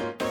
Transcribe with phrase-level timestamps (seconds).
[0.00, 0.29] ん?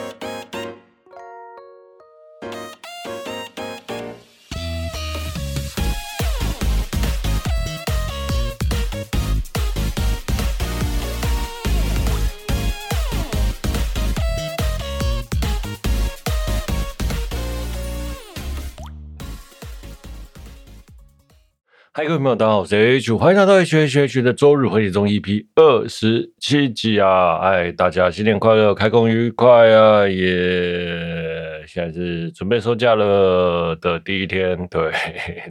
[22.00, 27.36] 嗨，各位朋友，大家好，我是 H，欢迎来到 H H H 的周日回血中 EP 二十七集啊！
[27.40, 30.08] 哎，大家新年快乐，开工愉快啊！
[30.08, 34.90] 耶，现在是准备收假了的第一天，对，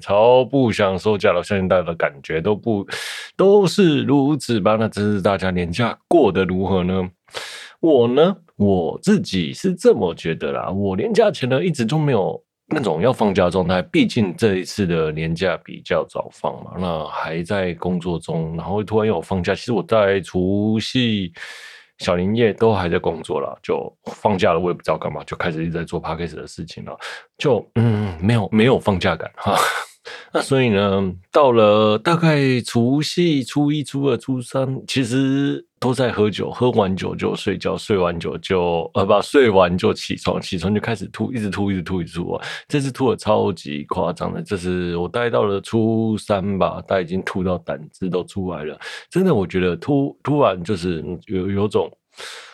[0.02, 2.84] 超不想收假了，相信大家的感觉都不
[3.38, 4.76] 都是如此吧？
[4.76, 7.08] 那这是大家年假过得如何呢？
[7.80, 12.44] 我呢，我自己是这么觉得啦，我年假前呢一直都没有。
[12.72, 21.34] 那种要放假状态，毕竟这一次的年假比较早放嘛，那还在工作中，然后突然要放假，其实我在除夕、
[21.98, 26.96] 小年夜都还在工作了，就放假了，我也不知道干嘛，就开始一直在做 p a c k a g e 的事情了，
[27.38, 29.58] 就嗯，没有没有放假感哈。
[30.32, 42.46] 那所以呢，到了大概除夕、初一、初二、初三，其实都在喝酒，喝完酒就睡觉，睡完酒就呃不，睡完就起床，起床就开始吐，一直吐，一直吐，一直吐啊！
[42.68, 48.80] 这次吐的超级夸张的，这是我待到了初三吧，大概已经吐到胆汁都出来了。
[49.10, 51.92] 真的，我觉得突突然就是有有种。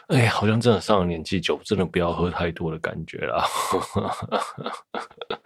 [0.08, 3.42] 哎呀，好像真的上了年纪，酒真的不要喝太多的感觉了。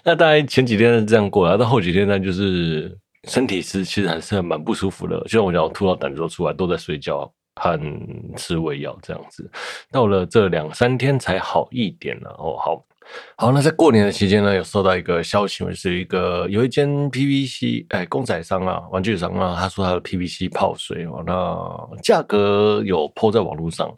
[0.04, 2.96] 那大概前几天是这样过然后，到后几天呢，就是
[3.28, 5.20] 身体是其实还是蛮不舒服的。
[5.22, 8.00] 就像我讲，我吐到胆汁都出来，都在睡觉很
[8.36, 9.50] 吃胃药这样子。
[9.90, 12.30] 到了这两三天才好一点了。
[12.38, 12.84] 哦，好。
[13.36, 23.90] 好，那在过年的期间呢，有收到一个消息，就是一个有一间 PVC 哎公仔商啊，玩具商啊，他说他的 PVC 泡水哦，那价格有 po 在网络上，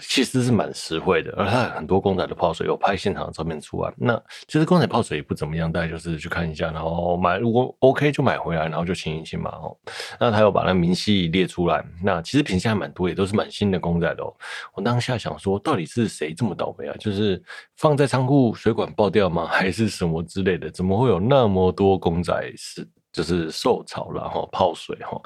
[0.00, 9.74] 其实是蛮实惠的，而他很多公仔的泡水有拍现场的照片出来，那其实公仔泡水也不怎么样，大家就是去看一下，然后买如果 OK 就买回来，然后就清一清嘛哦，
[10.18, 14.32] 那他有把那明细列出来，那其实品相还蛮多，也都是蛮新的公仔的哦，
[14.74, 16.94] 我当下想说，到底是谁这么倒霉啊？
[16.98, 17.42] 就是
[17.80, 18.54] 放在仓库。
[18.54, 19.46] 水管爆掉吗？
[19.50, 20.70] 还是什么之类的？
[20.70, 25.20] 怎么会有那么多公仔是就是受潮然后泡水哈？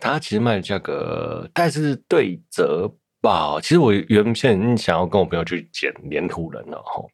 [0.00, 3.60] 它其实卖的价格大概是对折吧。
[3.60, 7.04] 其实我原先想要跟我朋友去捡黏土人了哈。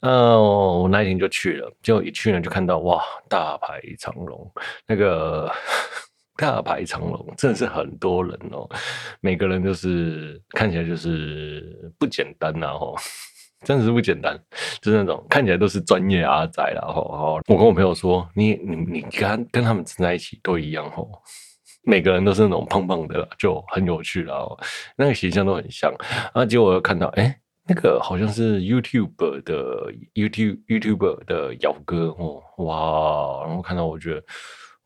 [0.00, 4.52] 呃，我那一天就去了，结果一去呢就看到哇，大排长龙，
[4.86, 5.50] 那个
[6.36, 8.68] 大排长龙真的是很多人哦，
[9.22, 12.92] 每个人都是看起来就是不简单呐哈。
[13.64, 14.38] 真的是不简单，
[14.80, 16.82] 就是那种看起来都是专业阿宅啦。
[16.86, 21.10] 吼吼，我跟我朋友说，你你你跟跟他们站在一起都一样吼，
[21.82, 24.56] 每个人都是那种胖胖的，就很有趣了。
[24.96, 25.92] 那个形象都很像，
[26.32, 27.36] 啊，结果我又看到，哎、
[27.66, 34.22] 那个好像是 YouTube 的 YouTube YouTube 的姚哥哦，哇，然后看到我觉得。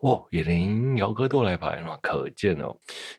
[0.00, 2.72] 哦，也连姚哥都来排了，可见哦，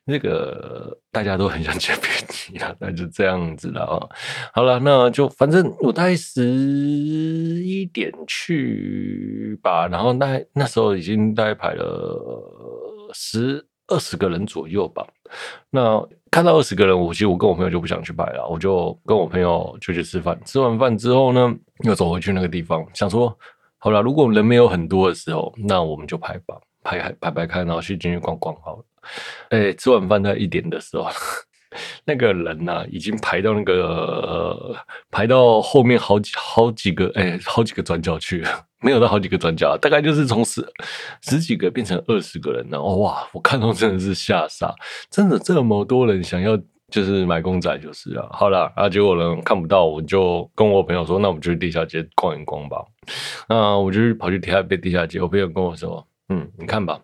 [0.06, 4.08] 那个大家都很想见面机了， 那就这样子了啊。
[4.54, 15.06] 好了，那就反正我大概十一点去吧，然后那那时候已经大概排了十二十个人左右吧。
[15.70, 16.02] 那
[16.32, 20.40] 看到二十个人，我其实我跟我朋友就不想去排了，我就跟我朋友就去吃饭。
[20.46, 21.54] 吃完饭之后呢，
[21.84, 23.38] 又走回去那个地方，想说
[23.80, 26.58] 好了，如果人没有很多的时候，那我们就排吧。
[26.84, 28.86] 排排排排开，然后去进去逛逛好了。
[29.50, 31.10] 哎、吃完饭在一点的时候，
[32.06, 34.76] 那个人呐、已经排到那个、
[35.10, 40.66] 排到后面好几好几个哎、好几个转角去了，没有到好几个转角，大概就是从十
[41.22, 42.82] 十几个变成二十个人了。
[42.82, 44.74] 哇，我看到真的是吓傻，
[45.10, 46.58] 真的这么多人想要
[46.92, 48.28] 就是买公仔就是了。
[48.34, 52.84] 好了，啊，结果呢看不到，我就跟我朋友说，那我们就去地下街逛一逛吧。
[53.48, 56.06] 那我就跑去地下地下街，我朋友跟我说。
[56.30, 57.00] 嗯，你看吧，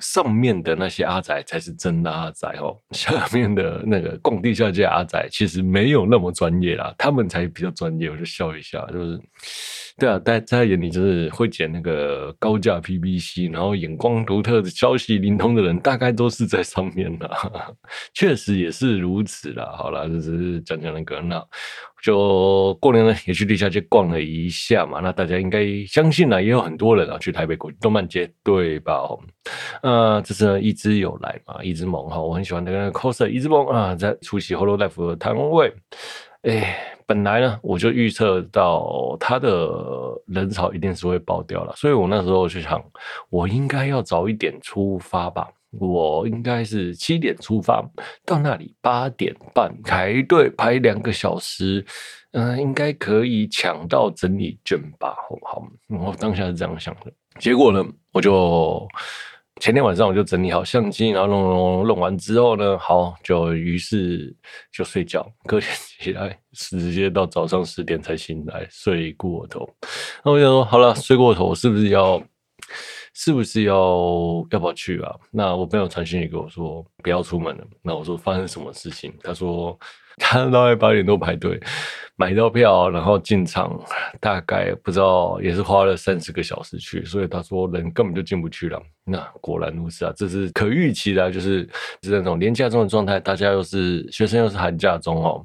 [0.00, 8.10] 上面的那些阿仔才是真的阿仔哦， 下面的那个逛地下街阿仔其实没有那么专业啦，他们才比较专业。
[8.10, 9.20] 我就笑一下，就是。
[9.98, 17.30] 对啊，在在他眼里就是会捡那个高价 PVC，然后眼光独特、消息灵通的人，大概都是在上面的。
[18.14, 19.74] 确实也是如此啦。
[19.76, 21.42] 好啦，就是讲讲那个，那
[22.02, 25.00] 就过年呢也去地下街逛了一下嘛。
[25.00, 29.02] 那大家应该相信呢，也有很多人啊去台北国际动漫节，对吧？
[29.82, 35.72] 呃，这次呢一枝有来嘛，一枝萌哈，我很喜欢那个 coser 一枝萌啊，在出席 Hololive 的摊位，
[36.42, 36.96] 哎。
[37.10, 39.68] 本来呢，我就预测到他的
[40.28, 42.80] 人潮一定是会爆掉了，所以我那时候就想，
[43.30, 45.48] 我应该要早一点出发吧。
[45.72, 47.84] 我应该是七点出发，
[48.24, 51.84] 到那里八点半排队排两个小时，
[52.30, 55.16] 嗯、呃，应该可以抢到整理券吧？
[55.28, 55.66] 好不好？
[55.88, 57.12] 我当下是这样想的。
[57.40, 58.86] 结果呢，我就
[59.60, 64.34] 前天晚上我就整理好相机，然后弄弄弄完之后呢，好，就于是
[64.72, 65.26] 就睡觉。
[65.46, 69.68] 隔天起来直接到早上十点才醒来，睡过头。
[70.24, 72.22] 那我就说，好了，睡过头是不是要？
[73.12, 73.76] 是不是要
[74.50, 75.12] 要不要去啊？
[75.32, 77.66] 那我朋友传讯息给我说不要出门了。
[77.82, 79.12] 那我说发生什么事情？
[79.22, 79.78] 他说
[80.20, 81.58] 他大概八点多排队
[82.14, 83.80] 买到票，然后进场，
[84.20, 88.80] 大概不知道也是花了三十个小时去，所以他说人根本就进不去了。
[89.04, 91.68] 那果然如此啊，这是可预期的，就是
[92.02, 95.44] 是那种廉价中的状态，大家又是学生又是寒假中哦。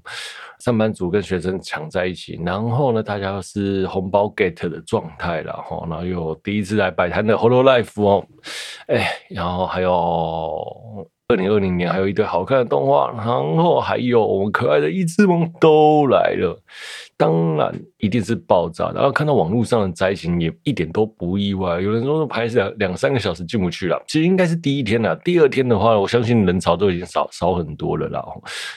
[0.66, 8.26] 上班族跟学生抢在一起，然后呢，大家是红包 get 的状态了哈，然后又第一次来摆摊的 Holo Life 哦，
[8.88, 11.08] 哎，然后还有。
[11.28, 16.56] 二零二零年还有一堆好看的动画，然后还有我们可爱的一只萌都来了，
[17.18, 18.92] 当然一定是爆炸。
[18.94, 25.16] 然后看到网络上的灾情也一点都不意外，有人说排两两三个小时进不去了，其实应该是第一天了。
[25.18, 28.24] 第二天的话，我相信人潮都已经少少很多了啦。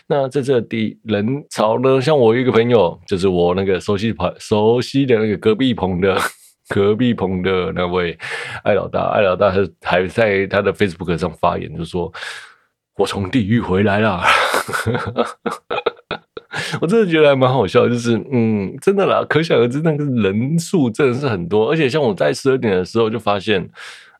[0.06, 6.18] 那在这第人潮呢，像我一个朋友，就是我那个熟悉朋熟悉的那个隔壁棚的。
[6.70, 8.14] 隔壁棚的那位
[8.62, 12.12] 艾老大，艾老大还还在他的 Facebook 上发言，就说
[12.98, 14.22] ：“我从地狱回来了。”
[16.80, 23.68] 我真的觉得还蛮好笑，就是嗯，真的啦，可想而知那个人数真的是很多，而且像我在十二点的时候就发现，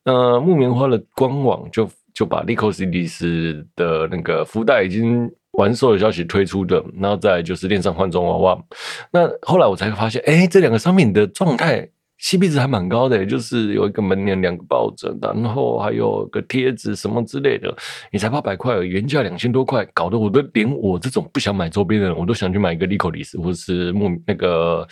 [0.04, 8.58] 呃，木棉花的官网就就把 l i c o s i d i s 的那个福袋已经完售的消息推出的，然后再就是恋上换装娃娃，
[9.10, 11.88] 那后来我才发现，哎、这两个商品的状态。
[12.20, 17.74] CP 值还蛮高的，就是有一个门帘，两个抱枕，然后还有个贴纸什么之类的，
[18.10, 24.86] 你才八百块，原价两千多块，搞得我都连我这种不想买周边的人，我都想去买一个莉可里斯或者是木那个。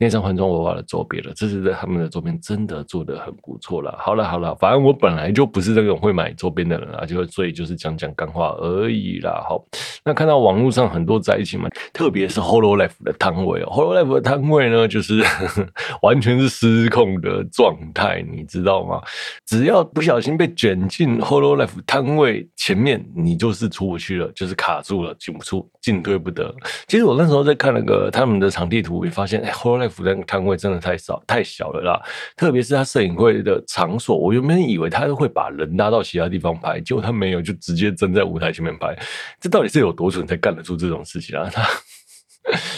[0.00, 3.94] 恋上换装娃娃的周边了，这是在他们的周边真的做得很不错了。
[3.98, 9.44] 好了好了，反正我本来就不是那种会买周边的人啊，就所以就是讲讲干话而已啦。
[9.46, 9.62] 好，
[10.02, 15.22] 那看到网络上很多在一起嘛，特别是 Hololive 的摊位哦，Hololive 的摊位呢，就是
[16.00, 19.02] 完全是失控的状态，你知道吗？
[19.46, 26.54] 只要不小心被卷进 Hololive 摊位前面，你就是出不去了，就是卡住了，进不出，进退不得。
[26.88, 32.00] 其实我那时候在看那个他们的场地图，也发现，哎 Hollow Life 那个摊位真的太少太小了啦，
[32.36, 38.96] 特别是他摄影会的场所，我原本以为他会把人拉到其他地方拍，结果他没有，就直接站在舞台前面拍。
[39.40, 41.50] 这到底是有多蠢才干得出这种事情啊？
[41.52, 41.62] 他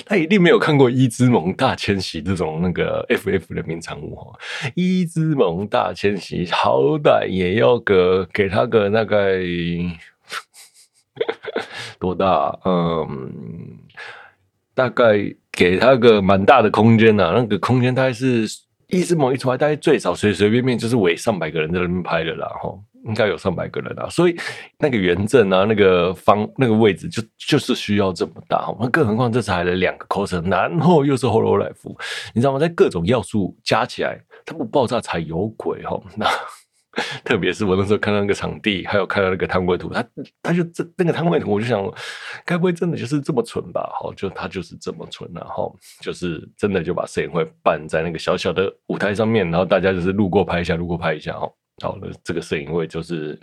[0.04, 4.38] 他一定没有看过伊之萌大迁徙这种那个 FF 的名场物哈。
[4.74, 9.40] 伊之萌大迁徙好歹也要个给他个大概
[11.98, 12.58] 多大？
[12.64, 13.78] 嗯。
[14.74, 18.46] 大概给他个蛮大的空间呐、啊，那个空间大概是
[18.88, 24.36] 伊织萌一出来，大概最少随随便便就是围上百个人在那边拍的啦，吼，应该有上百个人啊，所以
[24.78, 31.96] 那个圆阵啊，那个方那个位置就就是需要这么大，那更何况这次还来两个 coser，然后又是 Hololive，
[32.34, 32.58] 你知道吗？
[32.58, 36.26] 在各种要素加起来，它不爆炸才有鬼吼，那。
[37.24, 40.04] 特别是我那时候看到那个场地，还有看到那个摊位图，他
[40.42, 41.82] 他就这那个摊位图，我就想，
[42.44, 43.90] 该不会真的就是这么蠢吧？
[43.98, 51.50] 好，就他就是这么蠢，然后就是真的就把摄影会办在那个小小的舞台上面，然后大家就是路过拍一下，路过拍一下，哦，
[51.82, 53.40] 好了，这个摄影会就是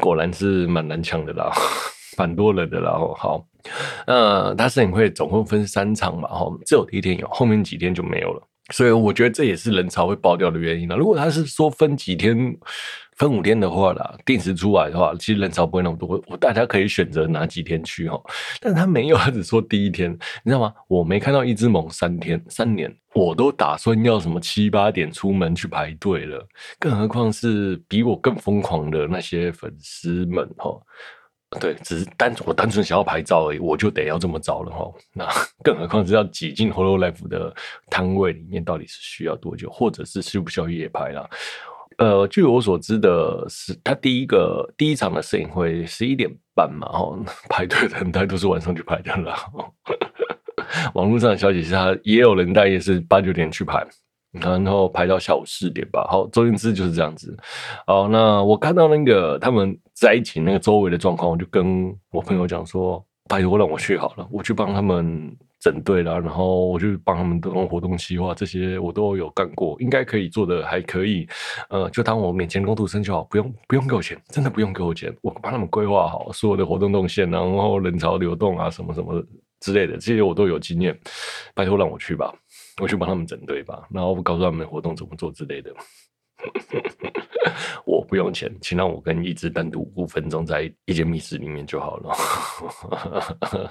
[0.00, 1.52] 果然是蛮难抢的啦，
[2.18, 3.46] 蛮多人的啦，好，
[4.08, 8.42] 呃，他摄影会总共分三场嘛，哈，只有第一天有，后面几天就没有了。
[8.72, 10.96] 所以我觉得这也是人潮会爆掉的原因了。
[10.96, 12.56] 如果他是说分几天、
[13.16, 16.20] 分五天的话啦，定时出来的话，其实人潮不会那么多。
[16.26, 18.20] 我大家可以选择哪几天去哈。
[18.60, 20.10] 但他没有，他只说第一天，
[20.42, 20.72] 你知道吗？
[20.88, 26.46] 我没看到一只萌三天三年，我都打算要什么七八点出门去排队了，
[26.78, 30.76] 更何况是比我更疯狂的那些粉丝们哈。
[31.60, 34.92] 对，只是单我单纯想要拍照而已，我就得要这么早了哈。
[35.14, 35.26] 那
[35.62, 37.54] 更何况是要挤进 Hololive 的
[37.88, 41.28] 摊位里面，到底是需要多久，或者是需不需要夜拍啦？
[41.98, 47.16] 呃，据我所知的是，他第一个第一场的摄影会十一点半嘛，哈，
[47.48, 49.38] 排队的人大都是晚上去排的啦。
[50.94, 53.86] 网络上的消息是他也有人大概是八九点去排。
[54.40, 56.06] 然后排到下午四点吧。
[56.10, 57.36] 好，周星驰就是这样子。
[57.86, 71.26] 好，那我看到那个他们在一起那个周围的状况，我就跟我朋友讲说：“拜托让我去好了，我去帮他们整队啦，然后我就帮他们弄活动计划，这些我都有干过，应该可以做的还可以。
[71.70, 79.20] 呃，就当我免钱工读生就好，不用不用给我钱，真的不用给我钱，我帮他们规划好所有的活动动线，然后人潮流动啊，什么什么
[79.60, 80.96] 之类的，这些我都有经验。
[81.54, 82.32] 拜托让我去吧，
[82.82, 85.74] 我去帮他们整队吧，然后我告诉他们活动怎么做之类的。
[87.86, 92.14] 我不用钱，请让我跟一只单独五分钟在一间密室里面就好了。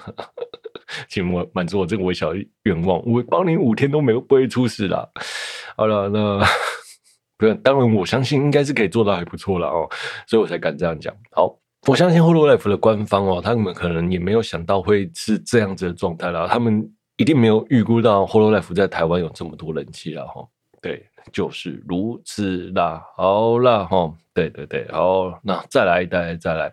[1.08, 2.32] 请我满足我这个微小
[2.64, 5.08] 愿望，我帮你五天都没有不会出事啦。
[5.76, 6.40] 好了，那
[7.36, 9.88] 不，当然我相信应该是可以做到还不错了哦，
[10.26, 11.14] 所以我才敢这样讲。
[11.32, 20.46] 好，我相信 Hololive 的官方哦，他们可能也没有想到会是这样子的状态啦，他们一定没有预估到 Hololive 在台湾有这么多人气了哈。
[20.82, 23.02] 对，就是如此啦。
[23.16, 26.72] 好啦，哈，对对对，好，那再来，再来，再来。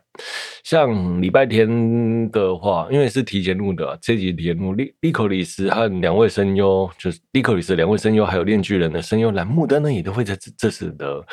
[0.64, 11.26] 像礼拜天的话，因为是提前录的，这集提前录，利利口里斯和两位声优，就是利口里斯两位声优，还有链锯人的声优兰木登呢，也都会在这这次的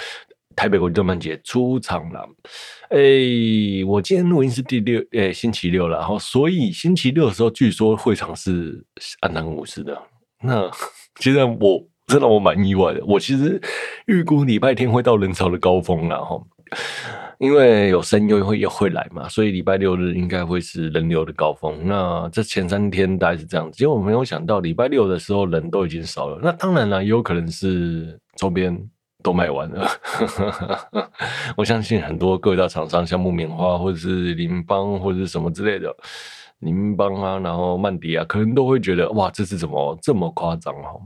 [0.54, 2.28] 台北国际动漫节出场了。
[2.90, 2.98] 哎、
[3.86, 8.84] 我今天录音是第六，哎、星期六了，哈，所以星期六的时候，据说会场是
[9.20, 10.00] 安南武士的。
[10.42, 10.70] 那
[11.20, 11.86] 其实我。
[12.06, 13.00] 这让我蛮意外的。
[13.04, 13.62] 我其实
[14.06, 16.44] 预估礼拜天会到人潮的高峰然后，
[17.38, 21.86] 因为有声优会也会来嘛，所以礼拜六日应该会是人流的高峰。
[21.86, 26.40] 那这前三天大概是这样子，结果我没有想到礼拜六的时候人都已经少了。
[26.42, 28.76] 那当然了，也有可能是周边
[29.22, 29.88] 都卖完了。
[31.56, 35.94] 我相信很多各大厂商，像木棉花或者是林邦或者是什么之类的，
[36.60, 41.00] 林邦啊，然后曼迪啊，可能都会觉得哇，这次怎么这么夸张哈？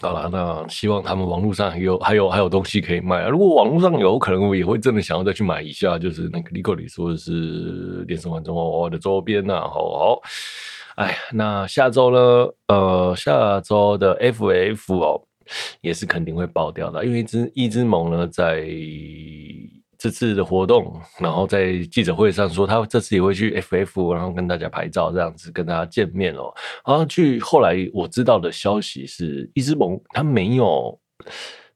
[0.00, 3.28] 好了，那希望他们网络上还有还有还有东西可以卖啊！
[3.28, 9.54] 如果网络上有可能，我也会真的想要再去买一下，就是那个利口里说的是电视玩中娃娃的周边呐。
[9.54, 10.20] 好好，
[10.94, 12.48] 哎，那下周呢？
[12.68, 15.20] 呃，下周的 FF 哦，
[15.80, 18.66] 也是肯定会爆掉的，因为一只一只萌呢在。
[20.00, 26.54] 这次的活动，然后在记者会上说，他这次也会去 FF，然后跟大家拍照，这样子跟大家见面哦。
[26.86, 30.96] 然后据后来我知道的消息是，一只萌他没有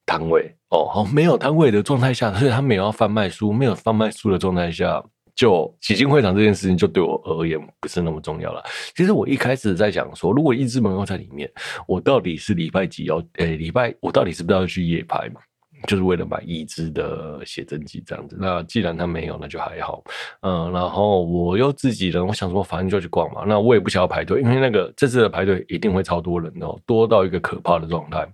[0.07, 5.03] 摊位哦，好，没有摊位的状态下，所以他没有要贩卖书，没有贩卖书的状态下，
[5.43, 8.63] 就挤进会场这件事情，就对我而言不是那么重要了。
[8.95, 11.51] 其实我一开始在想说，如果伊之萌要在里面，
[11.89, 13.21] 我到底是礼拜几要？
[13.39, 15.41] 诶，礼拜我到底是不是要去夜拍嘛？
[15.89, 18.37] 就是为了买一支的写真集这样子。
[18.39, 20.01] 那既然他没有，那就还好。
[20.43, 23.43] 嗯，然后我又自己人，我想说反正就去逛嘛。
[23.45, 28.25] 那我也不想要排队，因为那个这次的排队一定会超多人哦，多到一个可怕的状态。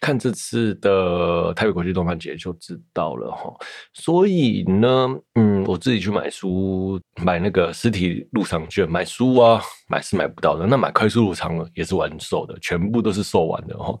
[0.00, 3.52] 看这次的台北国际动漫节就知道了哈。
[3.92, 10.66] 所以呢，嗯，我自己去买书，买那个实体入场券，买书啊，买是买不到的。
[10.66, 13.98] 那买快速入场呢也是完售的，全部都是售完的哈。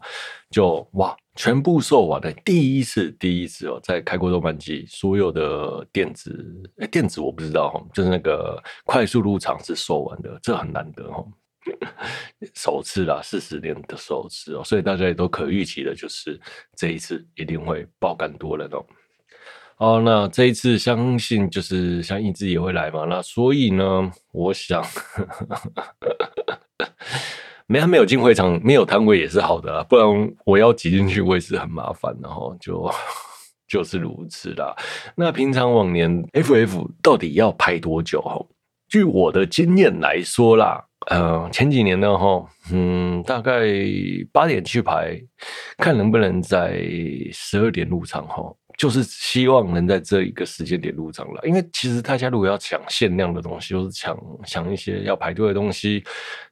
[0.50, 1.16] 就哇。
[1.36, 6.44] 全部售完的，第一次，第一次哦，在开国动漫季，所有的电子，
[6.78, 11.24] 哎，电子我不知道哈，就是那个快速入场是售完的，这很难得哈，
[12.54, 16.40] 首次啦，四十年的首次哦，所以大家也都可预期的，就是
[16.76, 18.84] 这一次一定会爆肝多人哦。
[19.76, 24.84] 好，那这一次相信就是像一之也会来嘛，那所以呢，我想。
[27.70, 30.06] 没，他没有进会场，没有摊位也是好的啦，不然
[30.46, 32.90] 我要挤进去，我也是很麻烦，然后就
[33.68, 34.74] 就是如此啦。
[35.14, 38.20] 那平常往年 FF 到底要排多久？
[38.88, 43.62] 据我的经验来说啦，呃，前几年呢，哈，嗯，大概
[44.32, 45.20] 八点去排，
[45.76, 46.80] 看能不能在
[47.32, 48.54] 十二点入场，哈。
[48.78, 54.16] 就是希望能在这一个时间点入场了，因为其实大家如果要抢限量的东西，或是抢
[54.46, 56.04] 抢一些要排队的东西，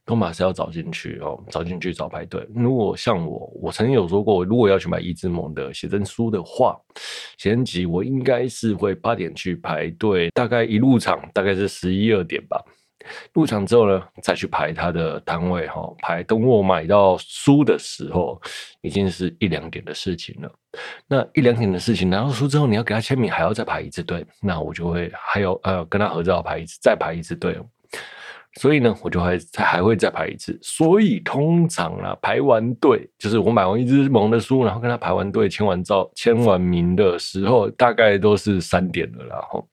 [0.03, 2.45] 都马上要找进去哦，找进去找排队。
[2.53, 6.77] 如果像我，我曾经有说过，如果要去买一之萌的写真书的话，
[7.37, 12.61] 写真集我应该是会八点去排队，大概一入场大概是十一二点吧。
[13.33, 18.41] 入场之后呢，再去排他的摊位哈，排等我买到书的时候，
[18.81, 20.51] 已经是一两点的事情了。
[21.07, 27.57] 那一两点的事情，拿到书之后，你要给他签名，还要再排一次队，那我就会还有呃跟他合照排一次，再排一次队。
[28.59, 30.57] 所以呢，我就还还会再排一次。
[30.61, 39.67] 所以通常啊，排完队就是我买完一只萌的书，然后跟他排完队，签完照、签完名的时候，大概都是三点了，然后。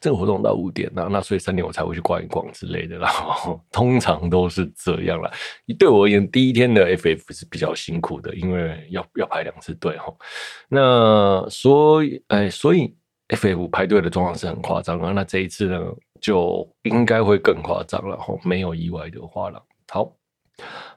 [0.00, 5.30] 这个活动到五点，那那所以三点我才会去逛一逛之类的，然 后通常都是这样啦。
[5.78, 10.12] 对我而言，第一天的 FF 是比较辛苦的，因为要要排两次队哈。
[10.68, 12.94] 那所以，哎，所以
[13.28, 15.12] FF 排队的状况是很夸张啊。
[15.12, 15.80] 那这一次呢，
[16.20, 18.34] 就应该会更夸张了哈。
[18.44, 19.62] 没有意外的话了。
[19.88, 20.12] 好，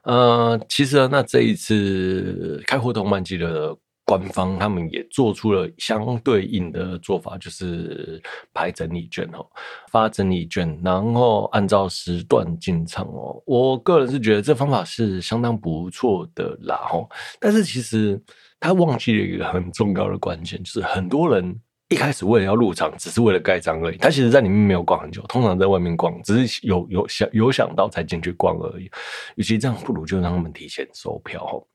[0.02, 3.76] 呃，其实那这一次开活动漫季的。
[4.04, 9.46] 官方他们也做出了相对应的做法，就是排整理券哦，
[9.90, 13.42] 发整理券，然后按照时段进场哦。
[13.46, 17.08] 我个人是觉得这方法是相当不错的啦吼。
[17.40, 18.22] 但是其实
[18.60, 21.58] 他忘记了一个很重要的关键，就是很多人
[21.88, 23.96] 一开始为了要入场，只是为了盖章而已。
[23.96, 28.90] 他其实在里面没有逛很久，通常在外面逛，只是有有想有想到才进去逛而已。
[29.36, 31.66] 与其这样，不如就让他们提前收票。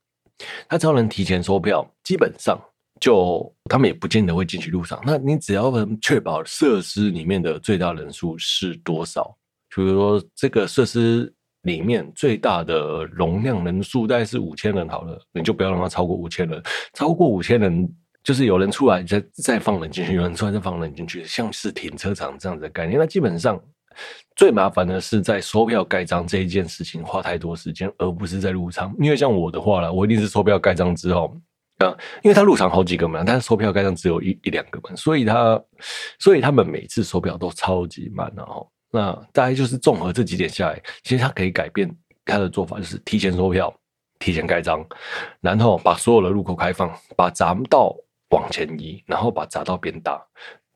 [0.67, 2.60] 他只要能提前收票，基本上
[3.00, 5.01] 就他们也不见得会进去入场。
[5.05, 9.36] 那你只要能确保设施里面的最大人数是多少，
[9.75, 16.62] 比如说这个设施里面最大的容量人数大概是五千人好了，你就不要让它超过五千人。
[16.93, 17.89] 超过五千人，
[18.24, 23.00] 就是有人出来再再放人进去，有人出来再放人进去，像是停车场这样子的概念。
[23.00, 23.62] 那基本上。
[24.36, 28.96] 最麻烦的是在收票盖章这一件事情花太多时间，而不是在入场。
[28.98, 31.36] 因为像我的话啦，我一定是收票盖章之后
[31.79, 35.62] 啊，因为他入场好几个门，但是收票盖章只有一一两个门，所以他
[36.20, 38.65] 所以他们每次收票都超级慢的哦。
[38.91, 43.74] 那大概就是综合这几点下来，其实他可以改变他的做法，就是提前收票、
[44.20, 44.86] 提前盖章，
[45.41, 47.94] 然后把所有的入口开放，把闸道
[48.29, 50.22] 往前移，然后把闸道变大，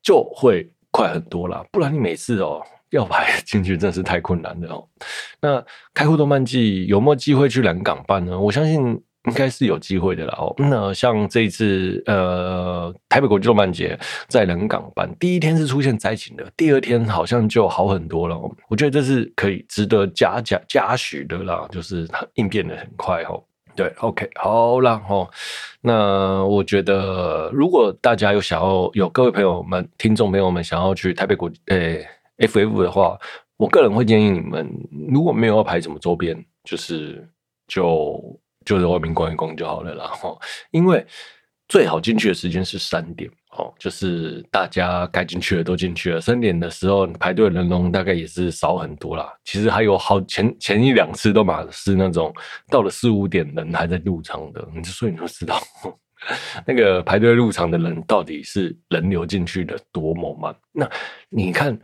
[0.02, 1.66] 就会快很多啦。
[1.72, 2.62] 不然你每次哦。
[2.94, 4.88] 要排 进去真是太困难了哦。
[5.42, 8.40] 那开阔动漫季有没有机会去南港办呢？
[8.40, 10.54] 我相信应该是有机会的啦哦。
[10.58, 13.98] 那像这一次呃台北国际动漫节
[14.28, 18.38] 在南港办，第一天是出现灾情的，第二天好像就好很多了。
[18.68, 23.42] 我觉得这是可以值得嘉奖嘉许的啦，就是它应变的很快哦。
[23.76, 25.28] 对，OK，好啦哦。
[25.82, 32.08] 那我觉得如果大家有想要有各位朋友们听众朋友们想要去台北国诶。
[32.48, 33.20] FF 的话，
[33.58, 34.70] 我个人会建议你们，
[35.10, 37.28] 如果没有要排什么周边，就是
[37.68, 40.08] 就就在外面逛一逛就好了啦。
[40.08, 40.38] 哈，
[40.72, 41.06] 因为
[41.68, 46.20] 最好进去的时间是三点哦，就是大家该进去的都进去了。
[46.20, 49.34] 三点的时候排队人龙大概也是少很多啦。
[49.46, 52.34] 其实还有好前前一两次都嘛是那种
[52.70, 55.58] 到了四五点人还在入场的，你就所以你就知道
[56.68, 60.54] 那个排队入场的人到底是人流进去的多么慢。
[60.72, 60.90] 那
[61.30, 61.80] 你看。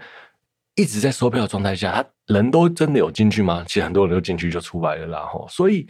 [0.79, 3.65] 一直在收票状态下，他人都真的有进去吗？
[3.67, 5.85] 其实很多人都进去就出来了啦，吼，所以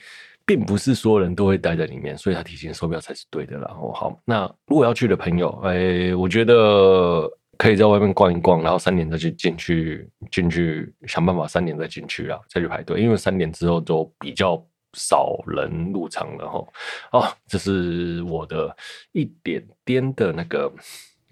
[0.48, 3.68] 并不是所有人都会待在里面，所以他提前收票才是对的啦。
[3.94, 14.60] 好，那如果要去的朋友，哎、我觉得可以在外面逛一逛，然后三点再去进去，进去想办法三点再进去啊，再去排队，因为三点之后都比较
[14.94, 16.68] 少人入场了，吼。
[17.12, 18.76] 哦，这是我的
[19.12, 20.68] 一点点的那个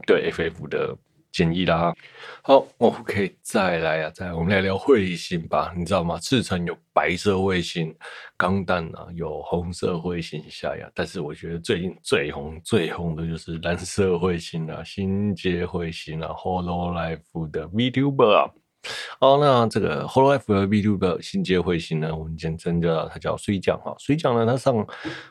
[0.06, 0.96] 对 FF 的。
[1.32, 1.94] 建议啦，
[2.42, 5.72] 好，OK，再来啊，再来，我们来聊彗星吧。
[5.78, 6.18] 你知道吗？
[6.20, 7.96] 赤城有白色彗星，
[8.36, 18.50] 钢弹啊有红色彗星下呀，但是我觉得最近最红最红的就是蓝色彗星啊，星界彗星啊，Hololive 的 VTuber 啊。
[19.20, 23.94] 好，那这个 Hololive 的 VTuber 星界彗星呢，我们简称叫它叫水酱哈。
[24.00, 24.88] 水酱呢，它上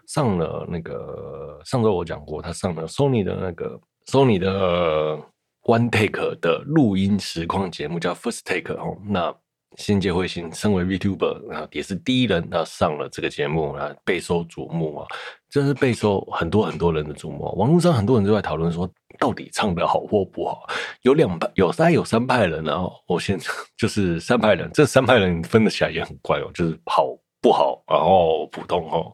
[0.06, 5.18] 上了那个上周我讲过，它上了 Sony 的那个 Sony 的。
[5.66, 9.35] One Take 的录音实况节目叫 First Take 哦，那
[9.76, 15.07] 新界彗星身为 VTuber 啊，也是第一人啊上了这个节目啊，备受瞩目啊，
[15.50, 17.52] 真是备受很多很多人的瞩目。
[17.57, 20.68] 网络上很多人都在讨论说，到底唱得好或不好？
[21.02, 22.88] 有两派，有三有三派人啊。
[23.09, 27.09] 我现在就是三派人，这三派人分得起来也很怪哦，就是好
[27.42, 29.12] 不好，然后普通哦。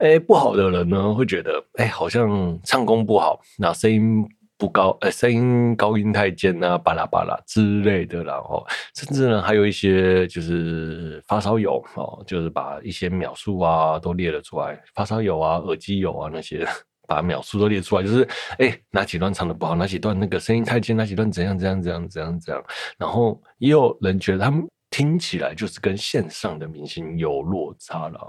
[0.00, 4.28] 哎，不好的人呢会觉得，哎，好像唱功不好，那声音。
[4.58, 16.66] 不高，呃，声音高音太尖啊，巴拉巴拉之类的，然后甚至呢，还有一些就是发烧友哦，就是把一些秒数啊都列了出来，发烧友啊、耳机友啊那些，
[17.06, 22.64] 把秒数都列出来，就是哎，哪几段唱的不好，哪几段那个声音太尖，哪几段怎样怎样怎样怎样怎样，
[22.98, 28.20] 然后也有人觉得他们听起来就是跟线上的明星有落差了。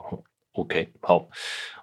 [0.53, 1.27] OK，好，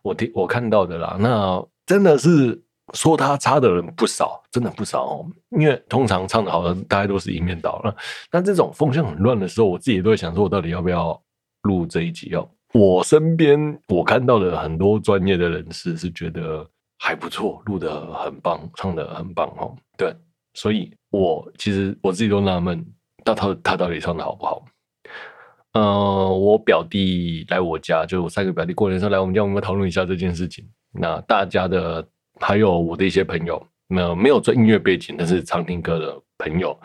[0.03, 2.63] 我听我看到的啦，那真的是。
[2.95, 5.27] 说他差的人不少，真的不少哦。
[5.59, 7.95] 因为通常唱的好的，大概都是一面倒了。
[8.31, 11.21] 但这种风向很乱的时候，我自己都会想说，我到底要不要
[11.63, 12.49] 录这一集哦？
[12.73, 16.65] 我身边我看到的很多专业的人士是觉得
[16.99, 19.75] 还不错，录得很棒，唱得很棒哦。
[19.99, 20.15] 对，
[20.55, 22.87] 所以我其实我自己都纳闷，
[23.25, 24.65] 他他他到底唱的好不好？
[25.73, 30.65] 嗯、呃，我表弟来我家，就我三个表弟过年的时候来我们家，我们讨论一下这件事情。
[30.93, 32.07] 那大家的。
[32.41, 36.79] 还有我的一些朋友，那没有做音乐背景，但是常听歌的朋友，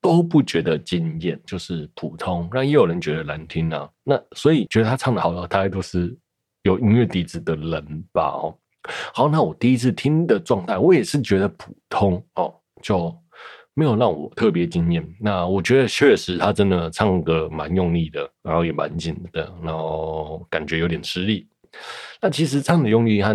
[0.00, 2.48] 都不觉得惊艳，就是普通。
[2.52, 3.88] 那也有人觉得难听啊。
[4.04, 6.16] 那所以觉得他唱的好的，大概都是
[6.62, 8.22] 有音乐底子的人吧。
[8.22, 8.56] 哦，
[9.12, 13.14] 好，那我第一次听的状态，我也是觉得普通哦，就
[13.74, 15.06] 没有让我特别惊艳。
[15.20, 21.46] 那我觉得确实他真的唱歌蛮用力的，然后也蛮紧的，然后感觉有点吃力。
[22.22, 23.34] 那其实唱的用力和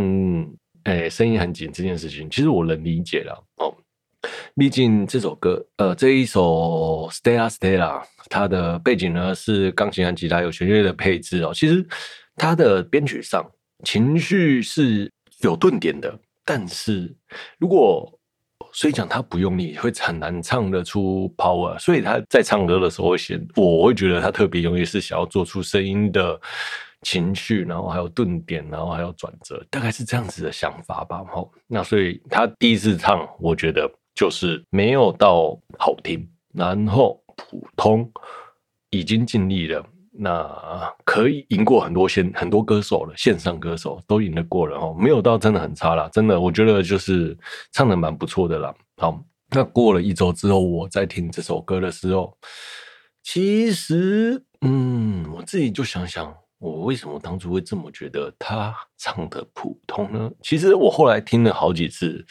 [0.86, 3.74] 诶声音很紧这件事情，其实我能理解了哦。
[4.56, 11.52] 毕竟这首歌，呃，这一首 Stella Stella，它的背景呢是钢琴和吉他有弦乐的配置哦。
[11.54, 11.86] 其实
[12.36, 13.44] 它的编曲上
[13.84, 17.16] 情绪是有顿点的，但是
[17.58, 18.12] 如果
[18.74, 21.78] 所以讲他不用力，会很难唱得出 power。
[21.80, 26.40] 所以他在唱歌的时候会显，我会觉得他特别用力，是想要做出声音的
[27.02, 31.24] 情绪，然后还有顿点，然后还有转折，大概是这样子的想法吧。
[31.32, 33.90] 好，那所以他第一次唱，我觉得。
[34.14, 38.12] 就是没有到好听，然后普通，
[38.90, 47.36] 已经尽力了，那可以赢过很多线很多歌手了，线上歌手都赢得过了哦，没有到真的很差啦，真的，我觉得就是
[47.72, 48.76] 唱得蛮不错的啦。
[48.98, 52.38] 好，那过了一周之后，我在听这首歌的时候，
[53.24, 60.32] 其实，嗯，我自己就想想，我为什么当初会这么觉得他唱得普通呢？
[60.44, 62.24] 其实我后来听了好几次。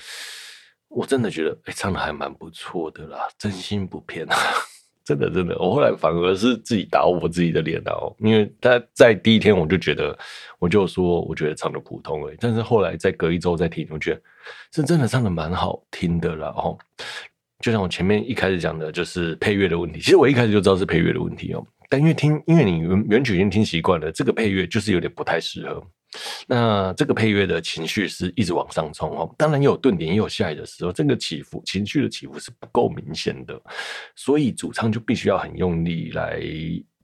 [0.89, 4.37] 我真的觉得，哎、唱的还蛮不错的啦，真心不骗啊，
[5.05, 5.57] 真的真的。
[5.57, 10.19] 我后来反而是自己打我自己的脸哦，因为他在第一天我就觉得，
[10.59, 14.21] 我就说我觉得唱的普通哎，但是后来再隔一周再听，我觉得
[14.73, 16.49] 是真的唱的蛮好听的啦。
[16.57, 16.77] 哦，
[17.61, 20.01] 就像我前面一开始讲的，就是配乐的问题。
[20.01, 25.85] 其实我一开始就知道是配乐的问题哦，但因为听，因为你原原曲已经听习惯了，这个配乐就是有点不太适合。
[26.47, 33.61] 那这个配乐的情绪是一直往上冲哦，当然也有顿点，也有下来的时候，这个起伏情绪的起伏是不够明显的，
[34.17, 36.41] 所以主唱就必须要很用力来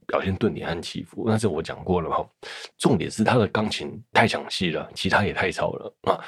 [0.05, 1.25] 表现顿点和起伏。
[1.27, 2.29] 那是我讲过了哈，
[2.77, 6.19] 重点是他的钢琴太抢戏了，其他也太吵了啊，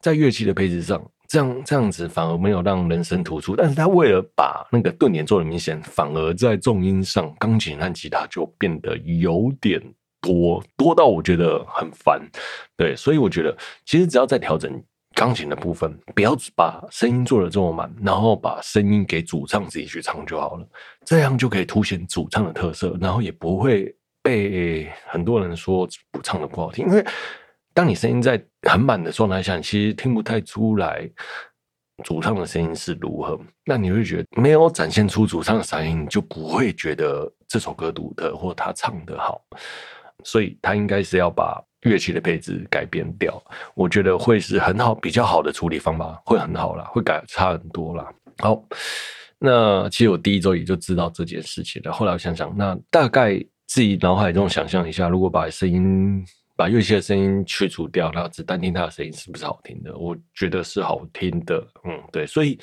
[0.00, 9.80] 在乐器的配置上，这样这样子反而没有让人声突出，但是他为了把那个顿点做得明显，反而在重音上，钢琴和吉他就变得有点。
[10.22, 12.20] 多多到我觉得很烦，
[12.76, 14.70] 对，所以我觉得其实只要在调整
[15.14, 20.68] 钢琴的部分，不要把声音做得这么满，然后把声音给主唱自己去唱就好了，
[21.06, 27.02] 这样就可以凸显主唱的特色，然后也不会被很多人说不唱的不好听，因为
[27.72, 31.08] 当你声音在很满的状态下，其实听不太出来
[32.04, 39.40] 主唱的声音是如何，那你会觉得没有展现出主唱的嗓音，你就不会觉得这首歌独特或他唱得好。
[40.22, 43.42] 所以他应该是要把乐器的配置改变掉，
[43.74, 48.12] 我觉得会是很好、比较好的处理方法，会很好啦，会改差很多啦。
[48.38, 48.62] 好，
[49.38, 51.92] 那其实我第一周也就知道这件事情了。
[51.92, 53.34] 后来我想想，那大概
[53.66, 56.22] 自己脑海中想象一下，如果把声音、
[56.60, 59.96] 把乐器的声音去除掉，然后只单听他的声音，是不是好听的？
[59.96, 61.56] 我觉得是好听的。
[61.84, 62.58] 嗯，对，所以。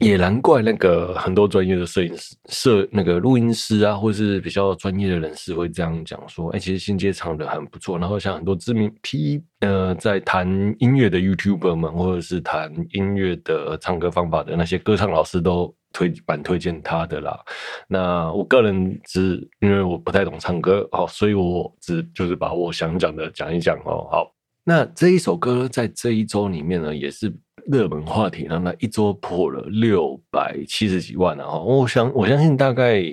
[0.00, 10.46] 也难怪那个很多专业的摄影师、摄那个录音师啊，或是比较专业的人士会这样讲说：“哎、其实新街唱的很不错。”然后像很多知名 P 呃，在弹
[10.78, 17.38] 音乐的 YouTuber 们，或者是弹音乐的唱歌方法的那些歌唱老师都推蛮推荐他的啦。
[17.86, 24.08] 那我个人只因为我不太懂唱歌哦，所以我只就是把我想讲的讲一讲哦。
[24.10, 27.32] 好，那这一首歌在这一周里面呢，也是。
[27.66, 33.04] 热门话题让它一周破了六百七十几万，啊我想我相信大概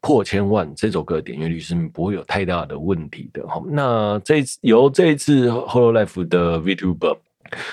[0.00, 3.60] 破千万，这首歌的点阅率是不会有太大的问题的哈。
[3.66, 7.18] 那这次由这一次 Hololive 的 VTuber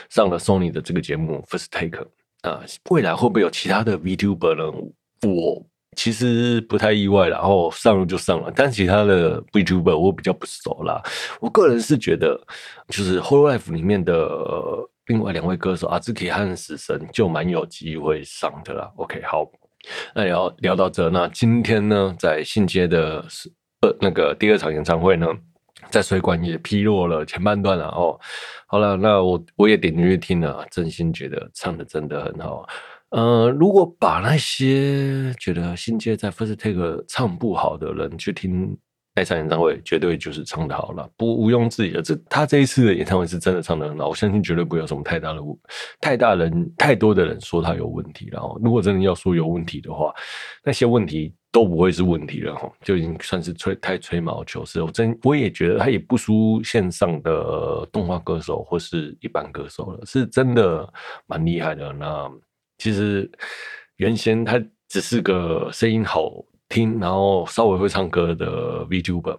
[0.10, 2.08] 上了 Sony 的这个节目 First Take
[2.43, 4.63] 啊，未来会不会有其他的 VTuber 呢？
[5.27, 5.65] 我
[5.97, 11.01] 其实不太意外，然后上了就上了，但其他的 VTuber 我比较不熟啦。
[11.41, 12.39] 我个人是觉得，
[12.88, 14.29] 就是 Hololive 里面的。
[15.08, 18.89] 另外两位歌手阿兹奇和死神就蛮有机会上的啦。
[18.95, 19.45] OK，好，
[20.15, 23.21] 那聊聊到这，那今天呢，在信街的
[23.82, 25.27] 呃那个第二场演唱会呢，
[25.89, 28.19] 在水管也披露了前半段了哦。
[28.67, 32.67] 好了，那我我也点进去听了，真心觉得唱的真的很好。
[33.09, 38.77] 呃，如果把那些觉得新街在 First Take 唱不好的人去听。
[39.15, 42.01] 那场演唱会绝对就是唱的好了，不毋庸置疑的。
[42.01, 45.39] 这他这一次的演唱会是真的唱得很好，我相信绝对不会有什么太大的
[46.01, 48.27] 太大人太多的人说他有问题。
[48.31, 50.11] 然后，如果真的要说有问题的话，
[50.63, 54.81] 那些问题都不会是问题了哈，就已经算是吹太吹毛求疵。
[54.81, 60.93] 我真我也觉得他也不输线上的动画歌手或是一般歌手了，是真的
[61.27, 61.93] 蛮厉害的。
[61.93, 62.29] 那
[62.77, 63.31] 其实
[63.95, 64.61] 原先他。
[64.89, 66.31] 只是个声音好
[66.69, 69.35] 听，然后稍微会唱歌的 VTuber，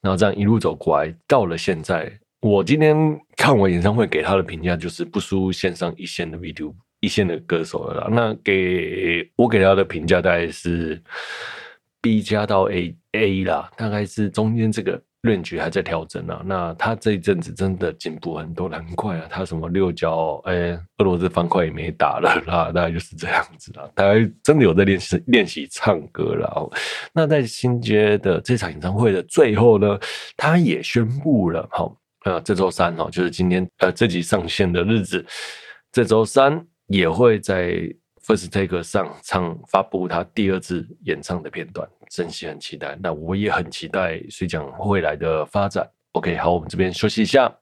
[0.00, 2.96] 然后这样一路走过来，到了现在，我今天
[3.36, 8.08] 看完演唱会给他的评价就是不输线上一线的 VTuber 一线的歌手了啦。
[8.10, 11.02] 那给我给他的评价大概是
[12.00, 15.00] B 加到 A A 啦，大概是中间这个。
[15.22, 23.90] 论局还在调整啊，那他这一阵子真的进步很多，难怪啊，他什么六角哎，俄罗斯方块也没打了啦，大概就是这样子啦。
[23.96, 26.70] 他真的有在练习练习唱歌了。
[27.12, 29.98] 那在新街的这场演唱会的最后呢，
[30.36, 35.26] 他也宣布了，好，呃，这周三哦，就是今天呃这集上线的日子，
[35.90, 37.72] 这周三也会在
[38.26, 41.88] First Take 上唱发布他第二次演唱的片段。
[42.10, 45.88] 真心很期待，那我也很期待水讲未来的发展。
[46.12, 47.54] OK，好，我们这边休息一下。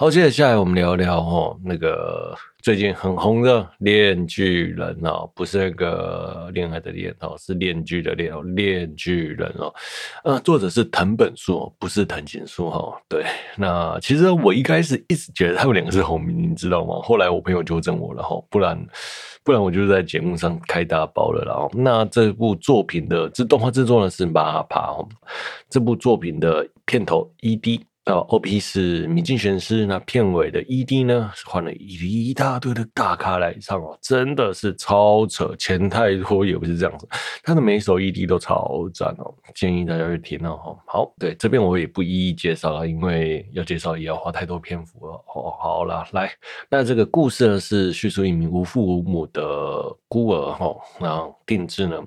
[0.00, 2.32] 好，接着下来我们聊聊哦，那个
[2.62, 9.74] 最近很红的《链巨人》哦，不是那个恋爱的恋哦，是链剧的链哦，《链巨人》哦，
[10.22, 12.96] 呃，作者是藤本树，不是藤井树哈。
[13.08, 13.24] 对，
[13.56, 17.00] 那其实我一开始一直觉得他们两个是红名，你知道吗？
[17.02, 18.78] 后来我朋友纠正我了哈，不然
[19.42, 21.44] 不然我就在节目上开大包了。
[21.44, 25.08] 然后，那这部作品的这动画制作呢是 MAPA，
[25.68, 27.80] 这部作品的片头 ED。
[28.12, 37.06] 哦，OP 是米津玄师，那片尾的 ED 呢是换了一一大堆的大咖来唱哦，真的是超扯，钱太多也不是这样子，
[37.42, 40.78] 他的每一首 ED 都超赞哦，建议大家去听哦。
[40.86, 45.12] 好，对，这边我也不一一介绍了，因为要介绍也要花太多篇幅了。
[45.34, 46.30] 哦，好了，来，
[46.70, 49.42] 那这个故事呢是叙述一名无父无母的
[50.08, 52.00] 孤儿哈，那定制呢，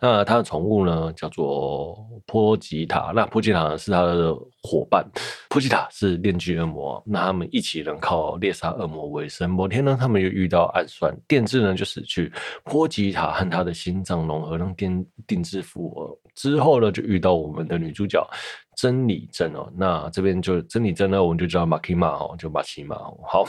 [0.00, 5.04] 那他的宠物呢叫做波吉塔，那波吉塔呢是他的伙伴。
[5.48, 9.48] 波吉塔是链锯恶魔，那他们一起能靠猎杀恶魔为生。
[9.48, 12.32] 某天呢，他们又遇到暗算，电制呢就死去，
[12.64, 16.18] 波吉塔和他的心脏融合，让定定制复活。
[16.34, 18.24] 之后呢，就遇到我们的女主角
[18.76, 19.72] 真理真哦。
[19.76, 23.18] 那这边就真理真呢，我们就叫马奇玛哦，就马奇玛哦。
[23.26, 23.44] 好，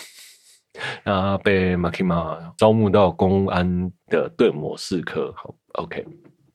[1.04, 5.34] 那被马奇玛招募到公安的对魔士科。
[5.36, 6.06] 好，OK。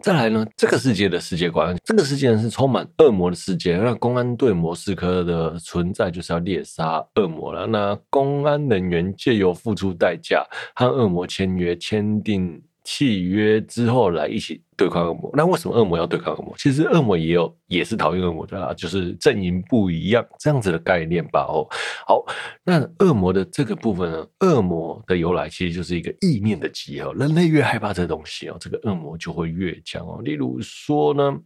[0.04, 3.78] 再来呢，这个世界的世界观，这个世界是充满恶魔的世界。
[3.78, 7.66] 那公安对模式科的存在就是要猎杀恶魔了。
[7.66, 12.62] 那公安人员借由付出代价和恶魔签约，签订。
[12.84, 16.54] 契约之后来一起对抗恶魔，那为什么恶魔要对抗恶魔？
[16.58, 21.46] 其实恶魔也有也是讨厌恶魔的啦，就是阵营不一样这样子的概念吧。
[21.48, 21.66] 哦，
[22.06, 22.24] 好，
[22.62, 30.20] 那恶魔的这个部分呢，恶魔的由来其实就是一个意念的集合，人类越害怕这东西哦，这个恶魔就会越强哦。
[30.22, 31.38] 例如说呢，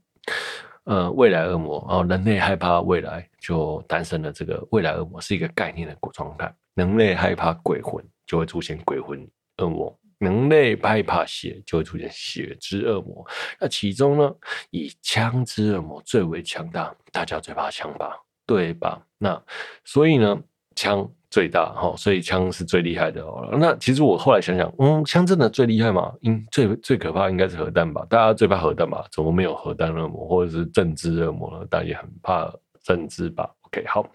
[0.85, 9.25] 呃，未来恶魔哦，人类害怕未来就诞生了这个未来恶魔是一个概念的状态，人类害怕鬼魂就会出现鬼魂
[9.59, 9.97] 恶魔。
[10.19, 13.25] 人类害怕血，就会出现血之恶魔。
[13.61, 14.35] 那其中呢，
[14.71, 18.17] 以枪之恶魔最为强大，大家最怕枪吧？
[18.47, 19.01] 对吧？
[19.19, 19.41] 那
[19.85, 20.41] 所以呢，
[20.75, 23.47] 枪最大哈，所以枪是最厉害的哦。
[23.61, 26.13] 那其实我后来想想，嗯，枪真的最厉害吗？
[26.23, 28.07] 应最最可怕应该是核弹吧？
[28.09, 29.05] 大家最怕核弹吧？
[29.13, 31.67] 怎么没有核弹恶魔或者是政治恶魔呢？
[31.67, 32.51] 大家也很怕
[32.83, 34.09] 政治吧？OK，好，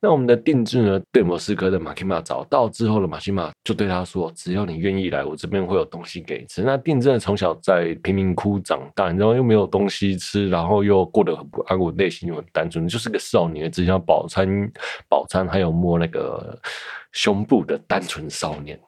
[0.00, 1.00] 那我们的定制呢？
[1.12, 14.48] 对莫斯科的马奇玛找到之后的马奇玛就对他说：“只要你愿意来，我这边会有东西给你吃。”那定制呢，从小在贫民窟长大，然后又没有东西吃，然后又过得很不安稳，内心又很单纯，就是个少年，只想饱餐、
[15.08, 16.58] 饱餐，还有摸那个
[17.12, 18.78] 胸部的单纯少年。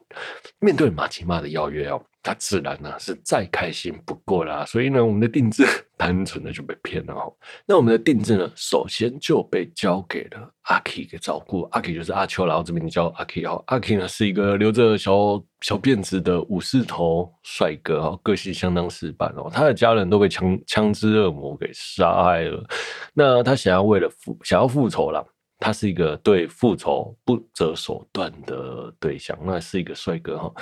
[0.59, 2.03] 面对马奇玛的邀约哦。
[2.25, 5.65] 他自然呢是再开心不过啦，所以呢，我们的定制
[6.05, 7.33] 单纯的就被骗了哦。
[7.65, 11.63] 那我们的定制呢，首先就被交给了阿 K 给照顾。
[11.71, 13.63] 阿 K 就是阿秋，然后这边叫阿 K 哦。
[13.69, 15.13] 阿 K 呢是一个留着小
[15.61, 19.49] 小辫子的武士头帅哥哦，个性相当死板哦。
[19.49, 22.65] 他的家人都被枪枪支恶魔给杀害了。
[23.15, 25.25] 那他想要为了复想要复仇了，
[25.61, 29.39] 他是一个对复仇不择手段的对象。
[29.45, 30.53] 那是一个帅哥哈。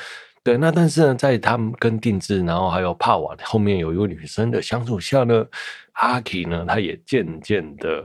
[0.51, 5.47] 对，那但是呢，在他们跟定制，然后还有帕瓦后面有一位女生的相处下呢，
[5.93, 8.05] 阿 K 呢，他也渐渐的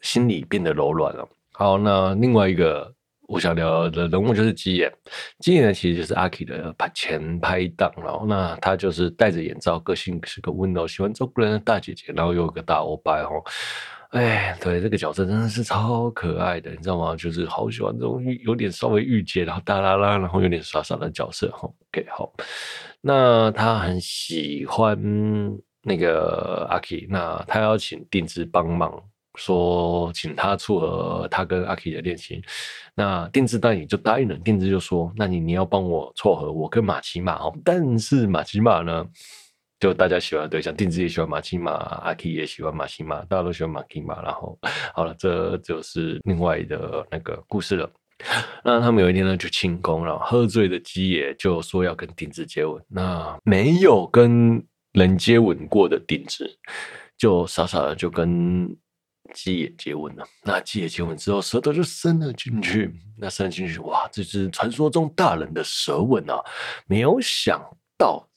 [0.00, 1.28] 心里变得柔软了。
[1.52, 2.90] 好，那另外一个
[3.26, 4.92] 我想聊的人物就是基野，
[5.38, 13.42] 基野呢其实就是阿 K 的前拍档，然后那他就是戴着眼罩，个性是个温柔、喜欢照顾人的大姐姐，然后又有个大欧巴哦。
[14.10, 17.16] 哎，对，这个角色真的是超可爱的，你知道吗？
[17.16, 21.68] 就是好喜欢这种有点稍微御姐，然后大啦啦，然后有点傻傻的角色哈。
[21.88, 22.32] OK，好，
[23.00, 24.96] 那他很喜欢
[25.82, 29.02] 那个阿 K，那他要请定制帮忙。
[29.36, 32.40] 说请他撮合他跟阿 K 的恋情，
[32.94, 34.36] 那定制当然也就答应了。
[34.38, 39.04] 定制就说：“那你你要帮我撮合我跟马奇马哦。”但是马奇马呢，
[39.80, 44.22] 就大家喜欢的对象，定制也喜欢马奇马，阿 K 也喜欢马奇马，大家都喜欢马奇马。
[44.22, 44.56] 然后
[44.94, 47.90] 好了，这就是另外的那个故事了。
[48.62, 52.80] 那他们有一天呢，就庆功，然后喝醉的基野就说要跟定制接吻。
[52.86, 56.56] 那没有跟人接吻过的定制，
[57.18, 58.76] 就傻傻的就跟。
[59.32, 62.94] 基野接吻了，那基野接吻之后，舌头就伸了进去。
[63.16, 66.34] 那伸进去，哇，这是传说中大人的舌吻啊！
[66.86, 67.60] 没有想
[67.96, 68.28] 到，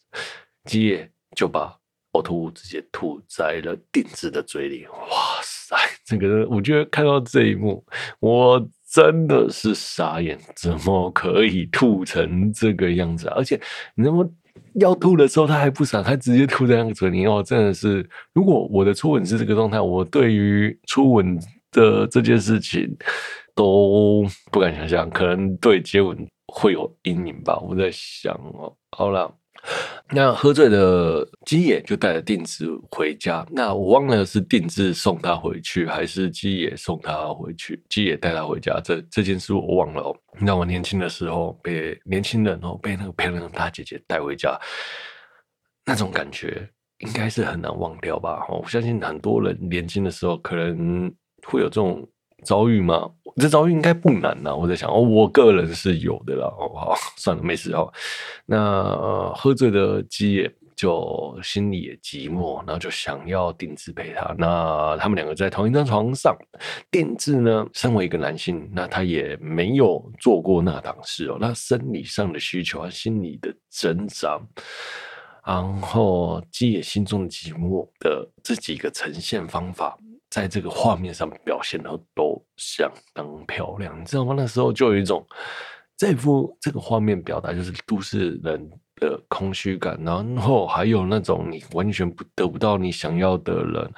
[0.65, 1.75] 基野就把
[2.13, 4.87] 呕吐物直接吐在了定制的嘴里。
[4.87, 7.85] 哇塞，这个我觉得看到这一幕，
[8.19, 13.35] 我真的是傻眼，怎么可以吐成这个样子啊？
[13.35, 13.59] 而且，
[13.95, 14.29] 你知道吗？
[14.75, 18.07] 要吐的时候，他还不傻，他直接吐在那个嘴里哦，真的是。
[18.33, 21.37] 如果我的初吻是这个状态，我对于初吻
[21.71, 22.95] 的这件事情
[23.55, 26.17] 都不敢想象，可能对接吻
[26.53, 27.57] 会有阴影吧。
[27.59, 29.33] 我在想哦，好了。
[30.11, 33.45] 那喝醉的基野就带着定制回家。
[33.51, 37.83] 那我忘了是定制送他回去，还是基野送他回去？
[37.89, 40.15] 基野带他回家，这这件事我忘了哦。
[40.39, 44.57] 那我年轻的时候被年轻人哦被那个漂亮的大姐姐带回家，
[45.85, 48.45] 那种感觉应该是很难忘掉吧？
[48.49, 51.13] 我相信很多人年轻的时候可能
[51.45, 52.07] 会有这种。
[52.43, 53.09] 遭遇吗？
[53.37, 54.55] 这遭遇应该不难呐。
[54.55, 56.47] 我在想，哦，我个人是有的啦。
[56.57, 57.91] 哦，好， 算了，没事哦。
[58.45, 64.33] 那，喝醉的基野就心里也寂寞，然后就想要定制陪他。
[64.37, 66.35] 那他们两个在同一张床上，
[66.89, 71.37] 定制呢，身为一个男性，那他也没有做过那档事哦。
[71.39, 74.39] 那生理上的需求和心理的挣扎，
[75.45, 79.95] 然后基野心中的寂寞的这几个呈现方法。
[80.29, 84.33] 在这个画面上表现的都相当漂亮，你知道吗？
[84.37, 85.25] 那时候就有一种
[85.95, 93.91] 这幅这个画面表达就是都市人的空虚感，然后还有那种你完全不得不到你想要的人，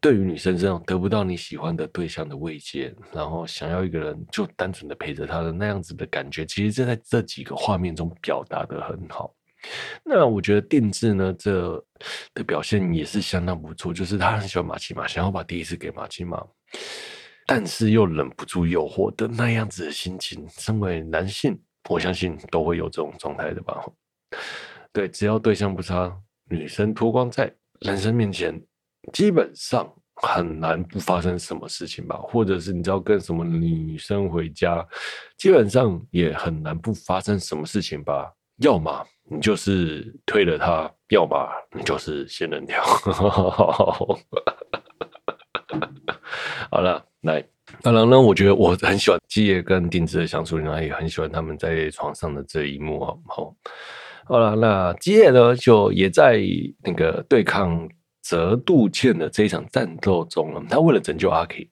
[0.00, 9.32] 对于女生这种得不到你喜欢的对象的慰藉，然后想要一个人就单纯的陪着他的那样子的感觉，其实就在这几个画面中表达的很好。
[10.04, 11.84] 那我觉得定制呢，这
[12.34, 13.92] 的表现也是相当不错。
[13.92, 16.44] 就是他很喜欢马奇马，想要把第一次给马奇马，
[17.46, 20.44] 但是又忍不住诱惑的那样子的心情。
[20.50, 23.84] 身为男性，我相信都会有这种状态的吧？
[24.92, 26.12] 对，只要对象不差，
[26.50, 28.60] 女生脱光在男生面前，
[29.12, 32.16] 基本上很难不发生什么事情吧？
[32.16, 34.86] 或者是你知道跟什么女生回家，
[35.38, 38.30] 基本上也很难不发生什么事情吧？
[38.58, 39.06] 要么。
[39.30, 42.82] 你就是推了他，要么你就是仙人跳。
[46.70, 47.42] 好了，来，
[47.80, 53.14] 当然呢，我觉得我很喜欢基野跟定制的相处，然后也很喜欢他们在床上的这一幕啊。
[53.26, 53.54] 好，
[54.24, 56.40] 好了，那基野呢，就也在
[56.82, 57.88] 那个对抗
[58.20, 60.62] 泽度茜的这一场战斗中了。
[60.68, 61.70] 他为了拯救阿 K，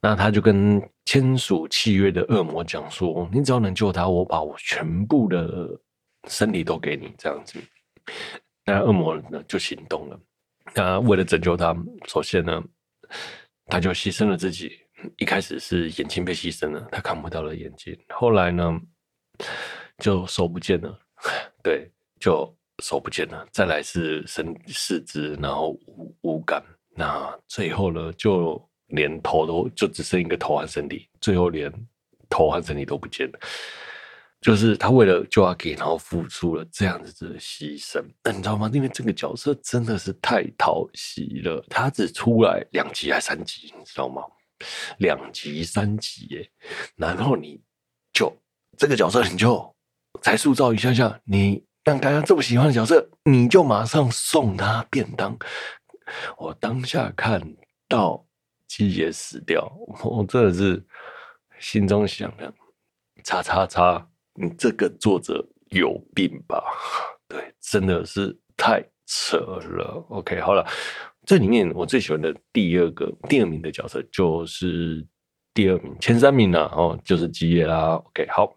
[0.00, 5.80] 那他就跟签署契约的恶魔讲说：“你只要能救他，我把我全部的。”
[6.28, 7.58] 身体都给你这样子，
[8.64, 10.20] 那恶魔呢就行动了。
[10.74, 11.74] 那为了拯救他，
[12.06, 12.62] 首先呢，
[13.66, 14.78] 他就牺牲了自己。
[15.16, 17.98] 一开始是眼睛被牺牲了，他看不到了眼睛。
[18.10, 18.78] 后来呢，
[19.98, 21.00] 就手不见了，
[21.64, 23.46] 对，就手不见了。
[23.50, 26.62] 再来是身四肢，然后无无感。
[26.94, 31.72] 那最后呢，就连头都就只剩一个头和身体，最后连
[32.28, 33.38] 头和身体都不见了。
[34.40, 38.70] 就是他为了救阿 K，然后付出了这样子的牺牲，那你知道吗？
[38.72, 44.22] 因为这个角色真的是太讨喜了，他只出来两集还三集，你知道吗？
[44.98, 46.50] 两集三集耶，
[46.96, 47.60] 然后你
[48.12, 48.34] 就
[48.78, 49.74] 这个角色你就
[50.22, 55.38] 才塑造一下下，你让大家这么喜欢的角色，你就马上送他便当。
[56.38, 57.42] 我当下看
[57.88, 58.26] 到
[58.66, 59.70] 基野死掉，
[60.02, 60.82] 我真的是
[61.58, 62.52] 心中想的，
[63.22, 64.09] 叉叉叉。
[64.40, 66.62] 你这个作者有病吧？
[67.28, 70.04] 对，真的是太扯了。
[70.08, 70.66] OK，好了，
[71.26, 75.06] 这里面我最喜欢的第二个第二名的角色就是
[75.52, 78.00] 第二名，前三名呢、哦，就是基业啦。
[78.06, 78.50] OK，好，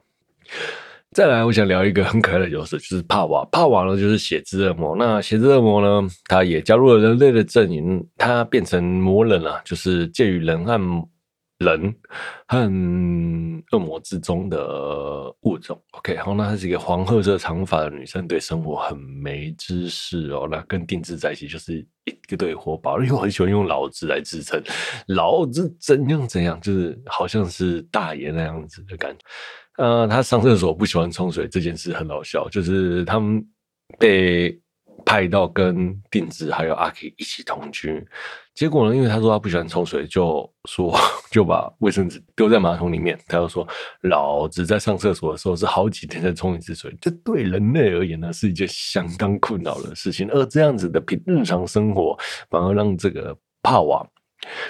[1.12, 3.46] 再来，我想聊一个很可爱的角色，就是帕瓦。
[3.52, 4.96] 帕瓦呢，就是血之恶魔。
[4.96, 10.80] 那血之恶魔呢，他也加入了人类的阵营，他变成魔人了，就是介于人和。
[11.64, 11.96] 人
[12.48, 12.58] 和
[13.72, 20.48] 恶魔之中的物种，OK，好，那她是一个黄褐色长发的女生，对生活很没知识哦。
[20.52, 24.62] 那跟定制在一起就是一个对活宝，因为我很喜欢用老子来自称，
[25.08, 29.26] 老子怎样怎样，就是好像是大爷那样子的感觉。
[29.78, 33.44] 呃，他上厕所不喜欢冲水这件事很好笑，就是他们
[33.98, 34.60] 被。
[35.06, 38.06] 派到跟定制还有阿 K 一起同居，
[38.54, 40.98] 结果呢，因为他说他不喜欢冲水，就说
[41.32, 43.20] 就把卫生纸丢在马桶里面。
[43.28, 43.68] 他就说，
[44.02, 50.30] 老子在上厕所的时候是好几天才冲一次水，这对人类而言呢是一件相当困扰的事情。
[50.30, 52.18] 而这样子的平日常生活，
[52.50, 54.06] 反而让这个帕瓦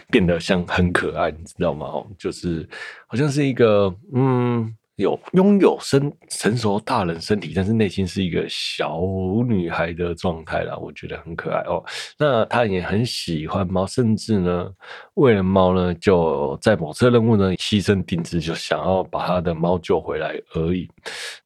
[0.09, 1.87] 变得像很可爱，你知道吗？
[2.17, 2.67] 就是
[3.07, 4.75] 好像是一个嗯。
[4.97, 9.01] 有拥有身成熟大人身体，但是内心是一个小
[9.47, 11.83] 女孩的状态啦，我觉得很可爱哦。
[12.17, 14.71] 那他也很喜欢猫，甚至呢，
[15.15, 20.87] 为了猫呢，就在某次任务呢牺牲定制，就想要把他的猫救回来而已。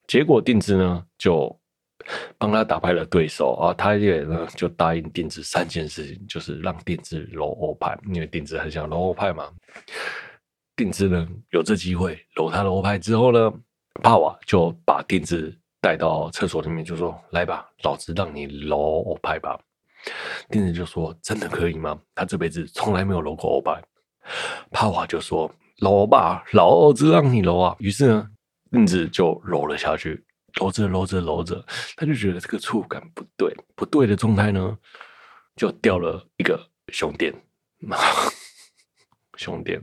[0.07, 1.57] 结果定制呢就
[2.37, 9.49] 帮他打败了对手啊，他也呢就答应定制三件事情，就是让定制揉欧派，因为定制很想揉欧派嘛。
[10.77, 13.51] 定制呢有这机会揉他的欧派之后呢，
[14.01, 19.59] 帕瓦就把定制带到厕所里面，就说：“来吧，老子让你揉欧派吧。”
[20.49, 21.99] 定制就说：“真的可以吗？
[22.13, 23.83] 他这辈子从来没有揉过欧派。”
[24.71, 25.51] 帕瓦就说
[25.81, 28.29] ：“揉吧，老子让你揉啊！”于是呢，
[28.71, 30.23] 定制就揉了下去，
[30.59, 31.65] 揉着揉着揉着，
[31.95, 34.77] 他就觉得这个触感不对，不对的状态呢，
[35.55, 36.59] 就掉了一个
[36.89, 37.33] 熊垫，
[39.37, 39.81] 熊垫。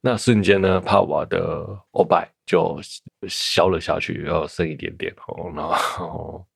[0.00, 2.78] 那瞬间呢，帕瓦的欧拜就
[3.28, 5.50] 消了下去，然后剩一点点哦。
[5.54, 6.46] 然后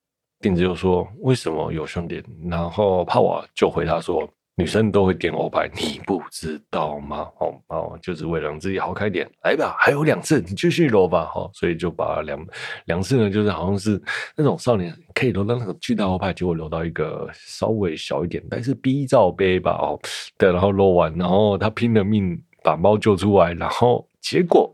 [0.41, 7.29] 定制就说：“为什么有兄弟？”然后帕瓦就回答说：“女生都会点欧拜，你不知道吗？
[7.41, 9.29] 哦哦，就是为了让自己好看一点。
[9.43, 11.29] 来吧，还有两次，你继续揉吧。
[11.35, 12.47] 好，所以就把两
[12.85, 14.01] 两次呢，就是好像是
[14.37, 19.73] 那种少年可以揉到那个巨大欧拜，结果揉到一个稍微小一点，但是 B 罩杯吧。
[19.73, 19.99] 哦，
[20.39, 24.73] 对，然后揉完，然后他拼了命。”把猫救出来，然后结果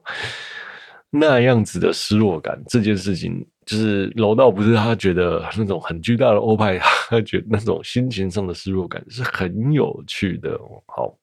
[1.10, 10.58] 那样子的失落感，这件事情就是楼道不是他觉得那种很巨大的欧派，他觉得那种心情上的失落感是很有趣的。
[10.86, 11.16] 好，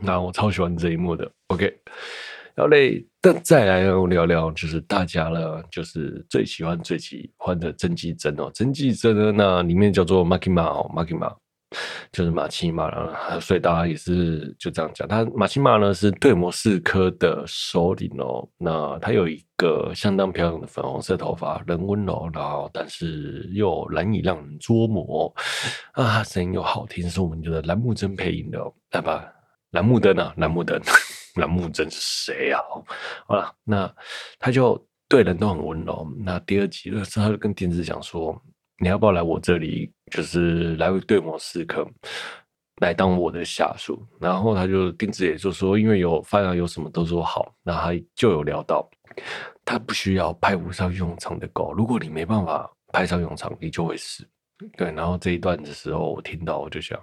[0.00, 1.30] 那我超喜欢这一幕的。
[1.48, 1.74] OK，
[2.56, 11.34] 好嘞，那再来聊聊，就是大家呢，就是最喜欢最喜欢的真纪真哦，真纪真呢，那里面叫做 Makima 哦，Makima。
[12.10, 15.06] 就是马奇玛了，所以大家也是就这样讲。
[15.06, 18.48] 他马奇玛呢是对魔四科的首领哦。
[18.58, 25.32] 那他有一个相当漂亮的粉红色头发，人温柔，然后但是又难以让人捉摸
[25.92, 28.72] 啊，声音又好听，是我们觉得蓝木真配音的哦。
[28.90, 29.32] 来吧，
[29.70, 30.80] 蓝木灯啊，蓝木灯，
[31.36, 32.60] 蓝木真是谁啊？
[33.28, 33.92] 好了，那
[34.40, 36.04] 他就对人都很温柔。
[36.18, 38.36] 那第二集的时候，他就跟定制讲说。
[38.80, 39.92] 你要不要来我这里？
[40.10, 41.86] 就是来对我试坑，
[42.76, 44.02] 来当我的下属。
[44.18, 47.54] 然后他就定制，也就说，因为有饭啊，有什么都说好。
[47.62, 48.88] 那他就有聊到，
[49.64, 51.74] 他不需要派不上用场的狗。
[51.74, 54.26] 如果你没办法派上用场，你就会死。
[54.76, 56.98] 对，然后这一段的时候，我听到我就想。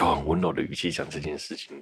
[0.00, 1.76] 就很温柔的语气讲这件事情，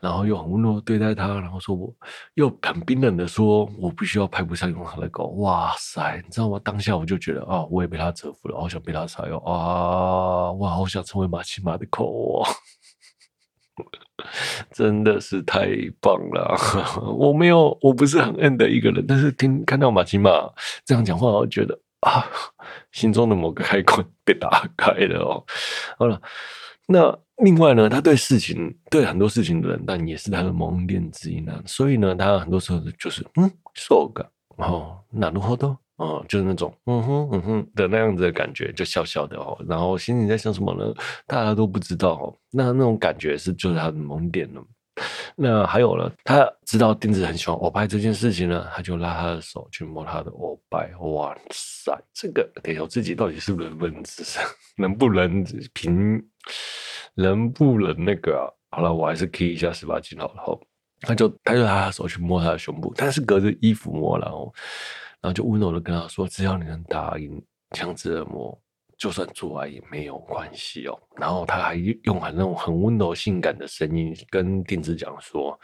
[0.00, 1.92] 然后又很温柔对待他，然后说我
[2.34, 5.24] 又很冰冷的说，我不需要派不上用场的狗。
[5.38, 6.60] 哇塞，你知道吗？
[6.62, 10.52] 当下我就觉得啊，我也被他折服了，好想被他采用啊！
[10.52, 12.46] 哇，好想成为玛奇玛的狗哦，
[14.70, 15.66] 真的是太
[16.00, 16.56] 棒了！
[17.18, 20.30] 我没有，我不是很恩的一个人，但是听看到玛奇玛
[20.84, 22.24] 这样讲话，我觉得啊，
[22.92, 25.44] 心中的某个开关被打开了哦。
[25.98, 26.22] 好了。
[26.91, 31.61] 那另外呢，他对事情对很多事情的人，但也是他的蒙恬之音呢。
[31.65, 34.25] 所以呢，他很多时候就是嗯，そうか
[34.57, 39.55] 哦，なるほど哦，就是那种嗯哼嗯哼的那样子的感觉，就笑笑的哦。
[39.67, 40.93] 然后心里在想什么呢？
[41.27, 42.35] 大家都不知道哦。
[42.51, 44.63] 那那种感觉是就是他的蒙恬了。
[45.35, 50.91] 那还有呢，他知道定制很喜欢欧拜这件事情呢，他就拉他的手去摸他的欧拜。
[50.99, 54.23] 哇塞，这个等一下我自己到底是不是文字
[54.75, 55.43] 能不能
[55.75, 56.19] 凭？
[57.14, 58.46] 能不能那个啊？
[58.70, 60.42] 好了，我还是 key 一下十八禁好了。
[60.42, 60.60] 后
[61.00, 64.54] 他就他就拿手去摸他的胸部，但是隔着衣服摸，然后
[65.20, 67.44] 然后就温柔的跟他说：“只要你能答应
[67.76, 68.58] 强制的摸，
[68.96, 71.74] 就算做爱也没有关系哦。”然后他还
[72.04, 75.58] 用很那种很温柔性感的声音跟电子讲说：“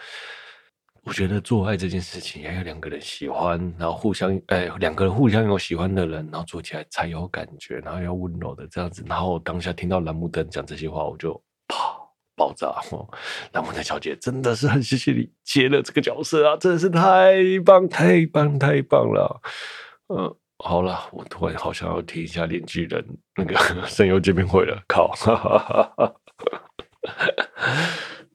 [1.04, 9.02] 我觉得做爱这件事情，要两个人喜欢，然后互相，哎，两个人互相有喜欢的人，然后做起来才有感觉，然后要温柔的这样子。
[9.06, 11.32] 然后当下听到兰姆登讲这些话，我就
[11.66, 11.76] 啪
[12.36, 13.08] 爆炸哦！
[13.52, 17.34] 兰姆登小姐真的是很谢谢你接了这个角色啊，真的是太
[17.64, 19.40] 棒太棒太棒了。
[20.08, 23.02] 嗯，好了，我突然好想要听一下《连剧人》
[23.34, 23.56] 那个
[23.88, 25.08] 声优见面会了，靠！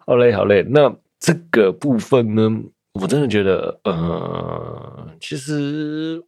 [0.06, 1.03] 好嘞，好嘞，那。
[1.24, 2.52] 这个部分呢，
[3.00, 6.22] 我真的觉得，呃，其实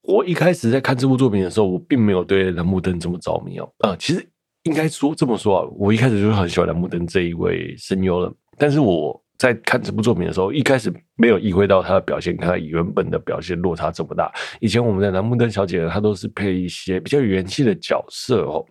[0.00, 3.70] 我一开始在看这部作品的时候，我并没有对兰木登这么着迷哦。
[3.80, 4.26] 啊、呃，其实
[4.62, 9.22] 应该说这么说啊，我一开始就是很喜欢兰木登这一位声优了，但是我。
[9.38, 14.32] 在看这部作品的时候，一开始没有意会到他的表现跟他原本的表现落差这么大。
[14.60, 18.66] 以前我们的兰姆登小姐，她都是配一些比较元气的角色哦，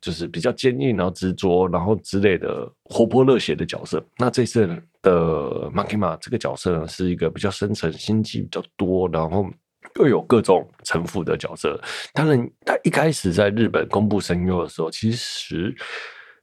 [0.00, 4.00] 就是比较坚硬，然后执着，然后之类的活泼热血的角色。
[4.16, 4.64] 那这次
[5.02, 9.44] 的 Makima 这个角色呢，是一个比较深沉、心机比较多，然后
[9.96, 11.80] 又有各种城府的角色。
[12.14, 15.74] 当然，他一开始在日本公布声优的时候，其实。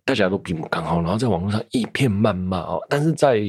[0.05, 2.79] 大家都并不看好，然后在网络上一片谩骂哦。
[2.89, 3.39] 但是在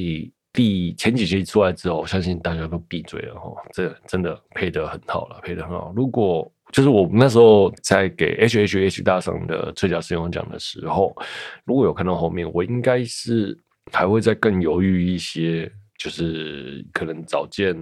[0.53, 3.55] 第前几集出来之后，我相信大家都闭嘴了哦。
[3.73, 5.91] 这真的配得很好了，配得很好。
[5.95, 11.15] 如果就是我那时候在给 H H H 大赏的最佳声优奖的时候，
[11.65, 13.57] 如果有看到后面，我应该是
[13.91, 17.75] 还会再更犹豫一些，就是可能早见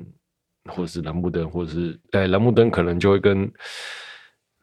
[0.65, 3.51] 或者是蓝木灯，或者是哎蓝木灯可能就会跟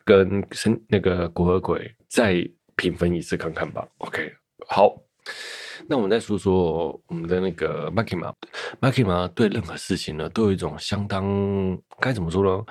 [0.04, 2.48] 跟生那个古和鬼在。
[2.76, 3.86] 评分一次看看吧。
[3.98, 4.32] OK，
[4.68, 4.94] 好，
[5.88, 8.32] 那我们再说说我们的那个 Makima。
[8.80, 11.24] Makima 对任何事情呢，都有一种相当
[11.98, 12.64] 该怎么说呢？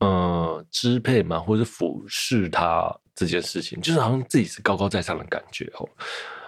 [0.00, 5.88] 呃，支配嘛，或者是俯视他这件事情，就是好像自己是高高在上的感觉哦。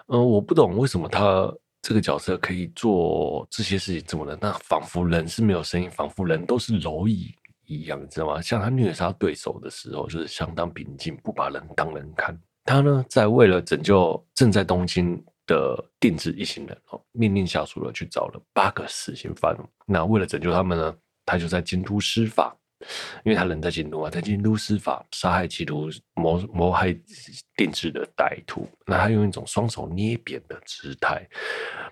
[0.07, 1.49] 呃，我不懂为什么他
[1.81, 4.37] 这个角色可以做这些事情，怎么了？
[4.41, 7.33] 那仿佛人是没有声音，仿佛人都是蝼蚁
[7.67, 8.43] 一样，你知道吗？
[8.43, 12.37] 像他虐杀对手的时候，就是相当平静，不把人当人看。
[12.65, 19.57] 他呢，在为了拯救正在东京的定制一行人哦，命令下属了去找了八个死刑犯。
[19.87, 22.55] 那为了拯救他们呢，他就在京都施法，
[23.25, 26.93] 因为他人在京都啊，在京都施法杀害企图谋谋害
[27.57, 28.69] 定制的歹徒。
[28.87, 31.27] 那他用一种双手捏扁的姿态，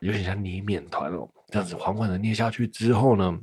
[0.00, 3.36] 有点像捏面团哦，这样子缓缓的捏下去之后呢，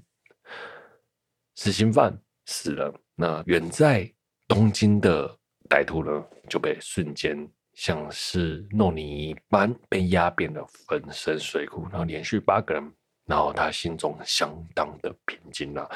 [1.55, 2.93] 死刑犯死了。
[3.15, 4.09] 那远在
[4.47, 5.37] 东京的。
[5.69, 12.91] 歹徒呢就被瞬间像是糯米一般被压扁的粉身碎骨，然后连续八个人，
[13.25, 15.89] 然后他心中相当的平静了。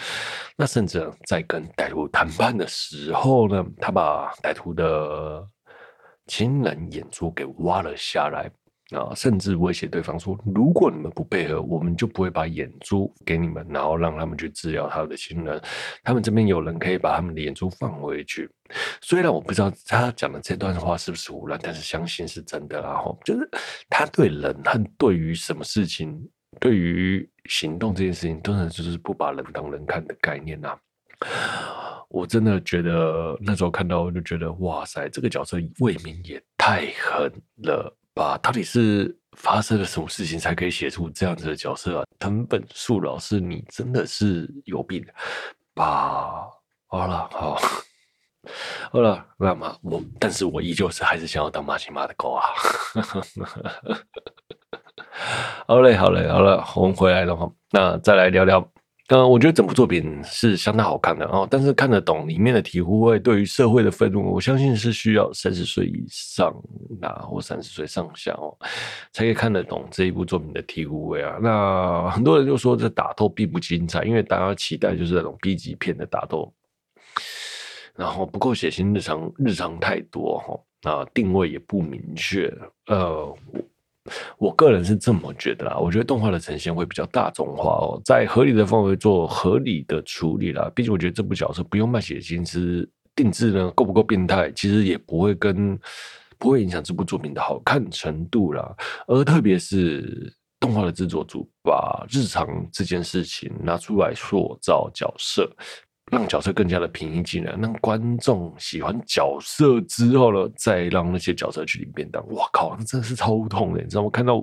[0.57, 5.47] 那甚至在跟歹徒谈判的时候呢，他把歹徒的
[6.27, 8.51] 亲人眼珠给挖了下来。
[8.91, 15.61] 啊，甚至威胁对方说：“如果你们不配合，我们就不会把眼珠给你们，然后让他们去治疗他的亲人。
[16.03, 18.49] 他们这边有人可以把他们的眼珠放回去。
[18.99, 22.81] 虽然我不知道他讲的这段话是不是胡乱，但是相信是真的。
[22.81, 23.47] 然后就是
[23.89, 26.27] 他对人和对于什么事情，
[26.59, 30.79] 对于行动这件事情，真的就是不把人当人看的概念呐、啊。
[32.09, 37.31] 我真的觉得那时候看到，我就觉得哇塞，这个角色未免也太狠
[37.61, 42.05] 了。”啊，到底是发生了什么事情才可以写出这样子的角色啊？
[42.19, 45.05] 藤本树老师，你真的是有病
[45.73, 46.49] 吧？
[46.87, 47.57] 好了，好，
[48.91, 52.49] 好了，那么我，但是我依旧是还是想要当马奇马的狗啊！
[55.67, 58.69] 好嘞，好嘞，好了，我们回来了哈，那再来聊聊。
[59.09, 66.53] 呃，我觉得整部作品是相当好看的哦，但是看得懂里面的体会，对于社会的愤怒，我相信是需要三十岁以上
[67.01, 68.55] 啊，或三十岁上下哦，
[69.11, 71.39] 才可以看得懂这一部作品的体会啊。
[71.41, 76.53] 那很多人就说这打斗并不精彩，因为大家期待就是那种 B 级片的打斗，
[77.95, 80.37] 然后不够血腥，日常日常太多
[80.83, 82.53] 哈，啊，定位也不明确，
[82.85, 83.35] 呃。
[84.37, 90.71] 我个人是这么觉得啦，我觉得动画的呈现会比较大众化哦，在合理的范围做合理的处理啦。
[90.75, 95.77] 毕竟我觉得这部角色不用卖血腥，是定制呢够不够变态，其实也不会跟
[96.37, 98.75] 不会影响这部作品的好看程度啦。
[99.07, 105.49] 而特别是动画的制作组把日常这件事情拿出来塑造角色。
[106.11, 112.25] 让角色更加的平易近人，让观众喜欢角色之后呢，再让那些角色去领便当。
[112.33, 113.81] 哇靠，那真的是超痛的！
[113.81, 114.09] 你知道吗？
[114.09, 114.35] 看到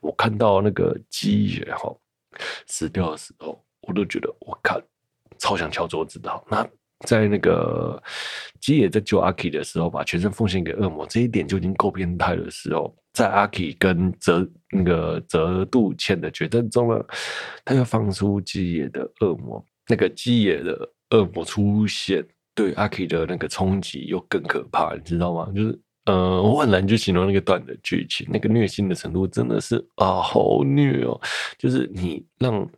[0.00, 1.98] 我，看到那个鸡也好
[2.66, 4.80] 死掉的时候，我都觉得我靠，
[5.38, 6.44] 超想敲桌子的。
[6.48, 6.66] 那
[7.06, 8.02] 在那个
[8.60, 17.04] 基野在救阿 K 的时候，把全身奉献给恶魔，这一点就已经够变态的时候，在阿 K 跟泽那个泽度千的决战中呢，
[17.64, 25.52] 他又放出基野的恶魔，那个基野的恶魔出现，对阿 K 的那个冲击又更可怕，你知道吗？
[25.54, 25.80] 就是。
[26.06, 31.20] 呃，我很难去形容那个段的剧情，那个虐心的程度真的是啊，好虐哦！
[31.58, 32.68] 就是你让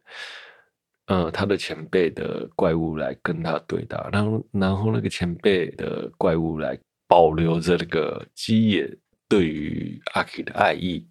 [1.07, 6.77] 呃他的前辈的怪物来跟他对打，然后然后那个前辈的怪物来
[7.07, 8.93] 保留着那个基野
[9.29, 11.07] 对于阿 K 的爱意，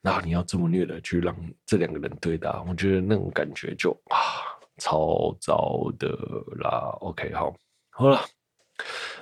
[0.00, 1.36] 然后你要这么虐的去让
[1.66, 4.16] 这两个人对打，我觉得那种感觉就啊
[4.82, 6.08] 超糟的
[6.58, 6.96] 啦。
[7.00, 7.54] OK，好，
[7.90, 8.20] 好了。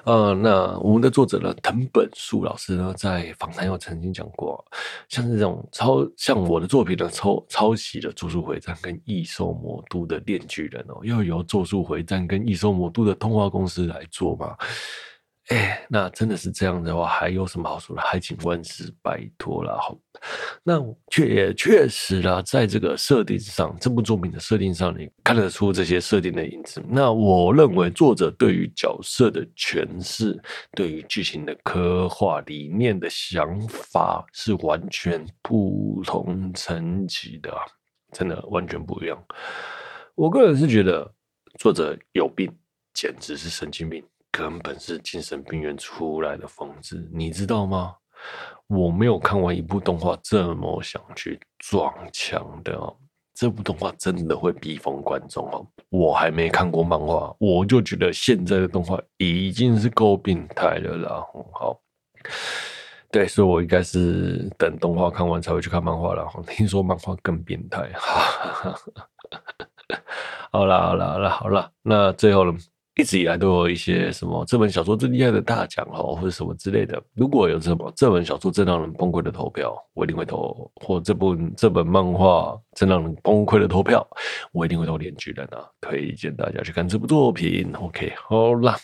[0.04, 4.64] 呃，那我们的作者呢，藤本树老师呢，在访谈有曾经讲过，
[5.08, 14.56] 像是这种抄像我的作品呢，抄抄袭了《咒术回战》跟《异兽魔都》的《链锯人》哦，要由《咒术回战》跟《异兽魔都》的动画公司来做嘛？
[15.50, 18.00] 哎，那真的是这样的话，还有什么好说的？
[18.02, 19.76] 还请万事拜托了。
[19.80, 19.98] 好，
[20.62, 20.80] 那
[21.10, 26.80] 确也确实啦，在这个设定上，这部作品的设定上，你看得出这些设定的影子。
[26.88, 30.40] 那我认为作者对于角色的诠释，
[30.76, 37.52] 对于剧情的刻画、理念的想法，是完全不同层级的，
[38.12, 39.20] 真的完全不一样。
[40.14, 41.12] 我个人是觉得
[41.58, 42.48] 作者有病，
[42.94, 44.04] 简直是神经病。
[44.30, 47.94] 根本是精神病院出来的疯子，你知道吗？
[48.66, 52.96] 我没有看完一部动画这么想去撞墙的哦。
[53.34, 55.66] 这部动画真的会逼疯观众哦。
[55.88, 61.26] 我还没看过漫画，我就觉得现在的动画已经是够病态了啦。
[61.54, 61.80] 好，
[63.10, 66.28] 对，所以我应该是等动画看完才会去看漫画了。
[66.46, 68.80] 听说漫画更变态，哈哈哈。
[70.52, 72.58] 好啦，好啦，好啦，好啦，那最后呢？
[73.00, 77.02] 一直以来都有一些什么这本小说最厉害的大奖哦，或者什么之类的。
[77.14, 84.06] 如果有什么这本小说最让人崩溃的投票，我一定会投；或这部这本漫画最让人崩溃的投票，
[84.52, 85.64] 我一定会投《链锯人》啊！
[85.80, 87.72] 推荐大家去看这部作品。
[87.72, 88.76] OK，好啦，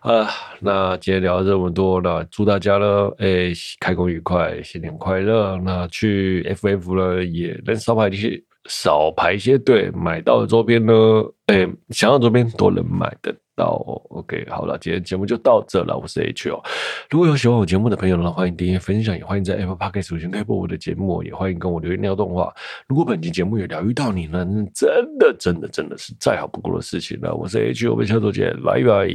[0.00, 5.56] 啊，那今天聊了这么多了，祝大家呢，哎，开工愉快，新年快乐！
[5.58, 8.42] 那去 FF 了也能少买一些。
[8.68, 10.92] 少排一些队，买到的周边呢？
[11.46, 13.72] 哎、想要周边都能买得到。
[14.08, 15.96] OK，好了，今天节目就到这了。
[15.96, 16.62] 我是 H 哦。
[17.10, 22.50] 如果有喜欢我节目的朋友呢，欢迎订阅、分享，也欢迎在 Apple Podcast 首先推播我的节目，也欢迎跟我留言聊动画。
[22.88, 27.34] 如果本期节目有疗愈到你呢，那真的、真的、真的是再好不过的事情了。
[27.34, 29.06] 我是 H，O，我们下周见，拜拜。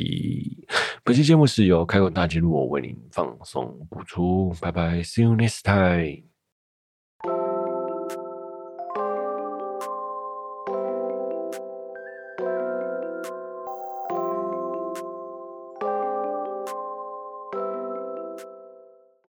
[1.04, 6.29] 本期节目是由开口大吉录我为您放送播出，拜拜，See you next time。